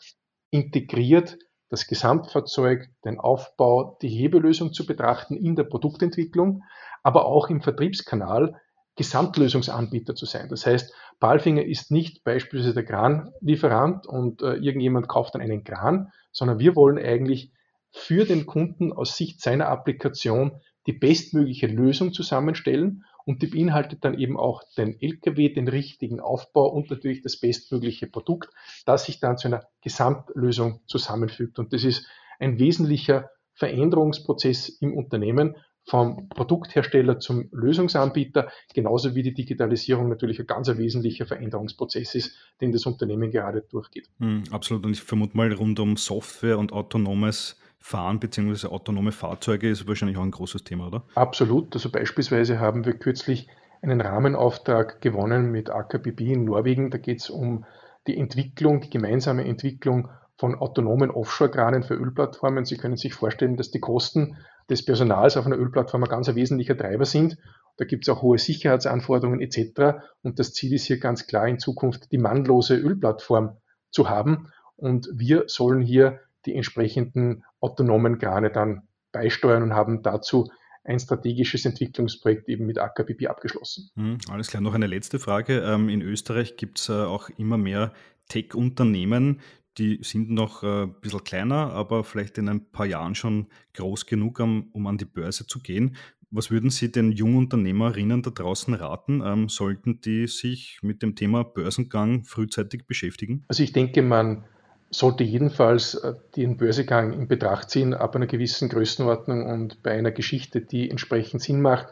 integriert 0.49 1.37
das 1.69 1.85
Gesamtfahrzeug, 1.85 2.89
den 3.03 3.19
Aufbau, 3.19 3.99
die 4.01 4.09
Hebelösung 4.09 4.73
zu 4.73 4.87
betrachten 4.87 5.35
in 5.35 5.55
der 5.55 5.65
Produktentwicklung, 5.65 6.63
aber 7.03 7.25
auch 7.25 7.49
im 7.49 7.61
Vertriebskanal 7.61 8.59
Gesamtlösungsanbieter 8.95 10.15
zu 10.15 10.25
sein. 10.25 10.47
Das 10.49 10.65
heißt, 10.65 10.93
Palfinger 11.19 11.65
ist 11.65 11.91
nicht 11.91 12.23
beispielsweise 12.23 12.73
der 12.73 12.85
Kranlieferant 12.85 14.07
und 14.07 14.41
äh, 14.41 14.55
irgendjemand 14.55 15.07
kauft 15.07 15.35
dann 15.35 15.41
einen 15.41 15.63
Kran, 15.63 16.11
sondern 16.31 16.59
wir 16.59 16.75
wollen 16.75 16.97
eigentlich 16.97 17.51
für 17.91 18.25
den 18.25 18.45
Kunden 18.45 18.91
aus 18.91 19.17
Sicht 19.17 19.41
seiner 19.41 19.67
Applikation 19.67 20.61
die 20.87 20.93
bestmögliche 20.93 21.67
Lösung 21.67 22.13
zusammenstellen 22.13 23.03
und 23.25 23.41
die 23.41 23.47
beinhaltet 23.47 24.05
dann 24.05 24.19
eben 24.19 24.37
auch 24.37 24.63
den 24.77 25.01
LKW, 25.01 25.49
den 25.49 25.67
richtigen 25.67 26.19
Aufbau 26.19 26.67
und 26.67 26.91
natürlich 26.91 27.21
das 27.21 27.39
bestmögliche 27.39 28.07
Produkt, 28.07 28.49
das 28.85 29.05
sich 29.05 29.19
dann 29.19 29.37
zu 29.37 29.47
einer 29.47 29.63
Gesamtlösung 29.81 30.81
zusammenfügt. 30.85 31.57
Und 31.57 31.73
das 31.73 31.83
ist 31.83 32.07
ein 32.39 32.59
wesentlicher 32.59 33.31
Veränderungsprozess 33.53 34.69
im 34.69 34.95
Unternehmen, 34.95 35.55
vom 35.87 36.29
Produkthersteller 36.29 37.19
zum 37.19 37.47
Lösungsanbieter, 37.51 38.49
genauso 38.73 39.13
wie 39.13 39.23
die 39.23 39.33
Digitalisierung 39.33 40.09
natürlich 40.09 40.39
ein 40.39 40.47
ganz 40.47 40.67
wesentlicher 40.67 41.25
Veränderungsprozess 41.25 42.15
ist, 42.15 42.35
den 42.59 42.71
das 42.71 42.85
Unternehmen 42.85 43.31
gerade 43.31 43.61
durchgeht. 43.61 44.09
Mm, 44.17 44.43
absolut. 44.51 44.85
Und 44.85 44.93
ich 44.93 45.01
vermute 45.01 45.37
mal, 45.37 45.53
rund 45.53 45.79
um 45.79 45.95
Software 45.95 46.57
und 46.57 46.73
autonomes 46.73 47.57
Fahren 47.77 48.19
bzw. 48.19 48.67
autonome 48.67 49.11
Fahrzeuge 49.11 49.69
ist 49.69 49.87
wahrscheinlich 49.87 50.17
auch 50.17 50.23
ein 50.23 50.31
großes 50.31 50.63
Thema, 50.63 50.87
oder? 50.87 51.03
Absolut. 51.13 51.75
Also 51.75 51.91
beispielsweise 51.91 52.59
haben 52.59 52.83
wir 52.83 52.93
kürzlich 52.93 53.47
einen 53.83 54.01
Rahmenauftrag 54.01 55.01
gewonnen 55.01 55.51
mit 55.51 55.69
AKBB 55.69 56.21
in 56.21 56.45
Norwegen. 56.45 56.89
Da 56.89 56.97
geht 56.97 57.21
es 57.21 57.29
um 57.29 57.63
die 58.07 58.17
Entwicklung, 58.17 58.81
die 58.81 58.89
gemeinsame 58.89 59.45
Entwicklung 59.45 60.09
von 60.37 60.55
autonomen 60.55 61.11
Offshore-Kranen 61.11 61.83
für 61.83 61.93
Ölplattformen. 61.93 62.65
Sie 62.65 62.77
können 62.77 62.97
sich 62.97 63.13
vorstellen, 63.13 63.55
dass 63.55 63.69
die 63.69 63.79
Kosten 63.79 64.37
des 64.69 64.83
Personals 64.83 65.37
auf 65.37 65.45
einer 65.45 65.57
Ölplattform 65.57 66.03
ein 66.03 66.09
ganz 66.09 66.33
wesentlicher 66.33 66.77
Treiber 66.77 67.05
sind. 67.05 67.37
Da 67.77 67.85
gibt 67.85 68.07
es 68.07 68.09
auch 68.09 68.21
hohe 68.21 68.37
Sicherheitsanforderungen 68.37 69.41
etc. 69.41 70.01
Und 70.21 70.39
das 70.39 70.53
Ziel 70.53 70.73
ist 70.73 70.85
hier 70.85 70.99
ganz 70.99 71.27
klar 71.27 71.47
in 71.47 71.59
Zukunft 71.59 72.11
die 72.11 72.17
mannlose 72.17 72.75
Ölplattform 72.75 73.57
zu 73.91 74.09
haben. 74.09 74.51
Und 74.75 75.09
wir 75.13 75.45
sollen 75.47 75.81
hier 75.81 76.19
die 76.45 76.55
entsprechenden 76.55 77.43
autonomen 77.59 78.17
Krane 78.17 78.51
dann 78.51 78.87
beisteuern 79.11 79.63
und 79.63 79.73
haben 79.73 80.03
dazu 80.03 80.49
ein 80.83 80.99
strategisches 80.99 81.65
Entwicklungsprojekt 81.65 82.47
eben 82.47 82.65
mit 82.65 82.77
AKBP 82.77 83.27
abgeschlossen. 83.27 83.89
Mhm, 83.95 84.17
alles 84.29 84.49
klar. 84.49 84.61
Noch 84.61 84.75
eine 84.75 84.87
letzte 84.87 85.19
Frage. 85.19 85.61
Ähm, 85.61 85.89
in 85.89 86.01
Österreich 86.01 86.57
gibt 86.57 86.79
es 86.79 86.89
äh, 86.89 86.93
auch 86.93 87.29
immer 87.37 87.57
mehr 87.57 87.91
Tech-Unternehmen, 88.29 89.41
die 89.77 89.99
sind 90.01 90.29
noch 90.29 90.63
äh, 90.63 90.83
ein 90.83 90.95
bisschen 91.01 91.23
kleiner, 91.23 91.71
aber 91.73 92.03
vielleicht 92.03 92.37
in 92.37 92.49
ein 92.49 92.71
paar 92.71 92.85
Jahren 92.85 93.15
schon 93.15 93.47
groß 93.73 94.05
genug, 94.05 94.39
um 94.39 94.87
an 94.87 94.97
die 94.97 95.05
Börse 95.05 95.47
zu 95.47 95.59
gehen. 95.59 95.95
Was 96.31 96.51
würden 96.51 96.69
Sie 96.69 96.91
den 96.91 97.11
jungen 97.11 97.37
Unternehmerinnen 97.37 98.21
da 98.21 98.29
draußen 98.29 98.73
raten? 98.73 99.21
Ähm, 99.25 99.47
sollten 99.47 100.01
die 100.01 100.27
sich 100.27 100.79
mit 100.81 101.01
dem 101.01 101.15
Thema 101.15 101.43
Börsengang 101.43 102.23
frühzeitig 102.25 102.87
beschäftigen? 102.87 103.45
Also 103.47 103.63
ich 103.63 103.71
denke, 103.71 104.01
man 104.01 104.43
sollte 104.89 105.23
jedenfalls 105.23 105.95
äh, 105.95 106.13
den 106.35 106.57
Börsegang 106.57 107.13
in 107.13 107.27
Betracht 107.27 107.69
ziehen, 107.69 107.93
ab 107.93 108.15
einer 108.15 108.27
gewissen 108.27 108.69
Größenordnung 108.69 109.45
und 109.45 109.83
bei 109.83 109.91
einer 109.91 110.11
Geschichte, 110.11 110.61
die 110.61 110.89
entsprechend 110.89 111.41
Sinn 111.41 111.61
macht. 111.61 111.87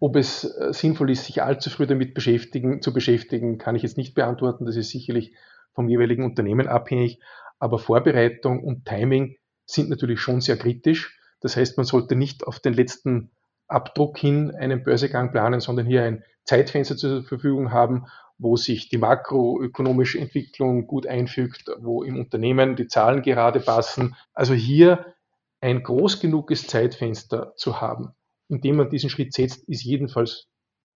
Ob 0.00 0.16
es 0.16 0.44
äh, 0.44 0.72
sinnvoll 0.72 1.10
ist, 1.10 1.24
sich 1.24 1.42
allzu 1.42 1.70
früh 1.70 1.86
damit 1.86 2.14
beschäftigen, 2.14 2.82
zu 2.82 2.92
beschäftigen, 2.92 3.58
kann 3.58 3.74
ich 3.74 3.82
jetzt 3.82 3.96
nicht 3.96 4.14
beantworten. 4.14 4.66
Das 4.66 4.76
ist 4.76 4.90
sicherlich 4.90 5.32
vom 5.78 5.88
jeweiligen 5.88 6.24
Unternehmen 6.24 6.66
abhängig. 6.66 7.20
Aber 7.60 7.78
Vorbereitung 7.78 8.64
und 8.64 8.84
Timing 8.84 9.36
sind 9.64 9.90
natürlich 9.90 10.20
schon 10.20 10.40
sehr 10.40 10.56
kritisch. 10.56 11.16
Das 11.40 11.56
heißt, 11.56 11.76
man 11.76 11.86
sollte 11.86 12.16
nicht 12.16 12.46
auf 12.46 12.58
den 12.58 12.74
letzten 12.74 13.30
Abdruck 13.68 14.18
hin 14.18 14.52
einen 14.58 14.82
Börsegang 14.82 15.30
planen, 15.30 15.60
sondern 15.60 15.86
hier 15.86 16.02
ein 16.02 16.24
Zeitfenster 16.44 16.96
zur 16.96 17.22
Verfügung 17.22 17.70
haben 17.70 18.06
wo 18.38 18.56
sich 18.56 18.88
die 18.88 18.98
makroökonomische 18.98 20.18
Entwicklung 20.18 20.86
gut 20.86 21.06
einfügt, 21.06 21.70
wo 21.80 22.02
im 22.04 22.18
Unternehmen 22.18 22.76
die 22.76 22.86
Zahlen 22.86 23.22
gerade 23.22 23.60
passen. 23.60 24.14
Also 24.32 24.54
hier 24.54 25.14
ein 25.60 25.82
groß 25.82 26.20
genuges 26.20 26.66
Zeitfenster 26.68 27.52
zu 27.56 27.80
haben, 27.80 28.14
in 28.48 28.60
dem 28.60 28.76
man 28.76 28.90
diesen 28.90 29.10
Schritt 29.10 29.32
setzt, 29.32 29.68
ist 29.68 29.82
jedenfalls 29.82 30.46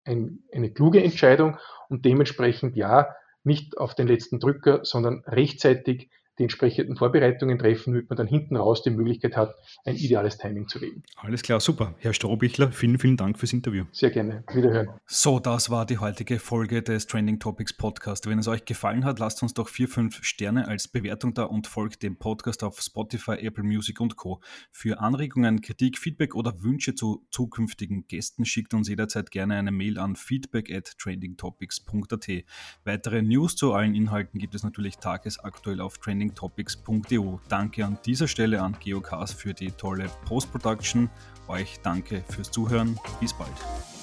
ein, 0.04 0.44
eine 0.52 0.70
kluge 0.70 1.02
Entscheidung 1.02 1.58
und 1.88 2.04
dementsprechend 2.04 2.76
ja, 2.76 3.08
nicht 3.44 3.78
auf 3.78 3.94
den 3.94 4.06
letzten 4.06 4.40
Drücker, 4.40 4.84
sondern 4.84 5.22
rechtzeitig 5.26 6.10
die 6.38 6.44
entsprechenden 6.44 6.96
Vorbereitungen 6.96 7.58
treffen, 7.58 7.94
damit 7.94 8.10
man 8.10 8.16
dann 8.16 8.26
hinten 8.26 8.56
raus 8.56 8.82
die 8.82 8.90
Möglichkeit 8.90 9.36
hat, 9.36 9.54
ein 9.84 9.96
ideales 9.96 10.38
Timing 10.38 10.68
zu 10.68 10.80
wählen. 10.80 11.02
Alles 11.16 11.42
klar, 11.42 11.60
super. 11.60 11.94
Herr 11.98 12.14
Strohbichler, 12.14 12.72
vielen, 12.72 12.98
vielen 12.98 13.16
Dank 13.16 13.38
fürs 13.38 13.52
Interview. 13.52 13.84
Sehr 13.92 14.10
gerne. 14.10 14.44
Wiederhören. 14.52 14.88
So, 15.06 15.38
das 15.38 15.70
war 15.70 15.86
die 15.86 15.98
heutige 15.98 16.38
Folge 16.38 16.82
des 16.82 17.06
Trending 17.06 17.38
Topics 17.38 17.72
Podcast. 17.72 18.26
Wenn 18.28 18.38
es 18.38 18.48
euch 18.48 18.64
gefallen 18.64 19.04
hat, 19.04 19.18
lasst 19.18 19.42
uns 19.42 19.54
doch 19.54 19.68
vier, 19.68 19.88
fünf 19.88 20.24
Sterne 20.24 20.68
als 20.68 20.88
Bewertung 20.88 21.34
da 21.34 21.44
und 21.44 21.66
folgt 21.66 22.02
dem 22.02 22.16
Podcast 22.16 22.64
auf 22.64 22.80
Spotify, 22.80 23.32
Apple 23.32 23.64
Music 23.64 24.00
und 24.00 24.16
Co. 24.16 24.40
Für 24.70 25.00
Anregungen, 25.00 25.60
Kritik, 25.60 25.98
Feedback 25.98 26.34
oder 26.34 26.62
Wünsche 26.62 26.94
zu 26.94 27.24
zukünftigen 27.30 28.06
Gästen 28.08 28.44
schickt 28.44 28.74
uns 28.74 28.88
jederzeit 28.88 29.30
gerne 29.30 29.56
eine 29.56 29.72
Mail 29.72 29.98
an 29.98 30.16
feedback 30.16 30.72
at 30.72 30.96
trendingtopics.at. 30.98 32.44
Weitere 32.84 33.22
News 33.22 33.56
zu 33.56 33.72
allen 33.72 33.94
Inhalten 33.94 34.38
gibt 34.38 34.54
es 34.54 34.62
natürlich 34.62 34.98
tagesaktuell 34.98 35.80
auf 35.80 35.98
Trending 35.98 36.31
trendingtopics.eu. 36.34 37.38
Danke 37.48 37.84
an 37.84 37.98
dieser 38.04 38.28
Stelle 38.28 38.62
an 38.62 38.76
Geocast 38.80 39.34
für 39.34 39.54
die 39.54 39.70
tolle 39.70 40.10
Post-Production. 40.26 41.10
Euch 41.48 41.80
danke 41.82 42.22
fürs 42.28 42.50
Zuhören. 42.50 42.98
Bis 43.20 43.32
bald. 43.32 44.01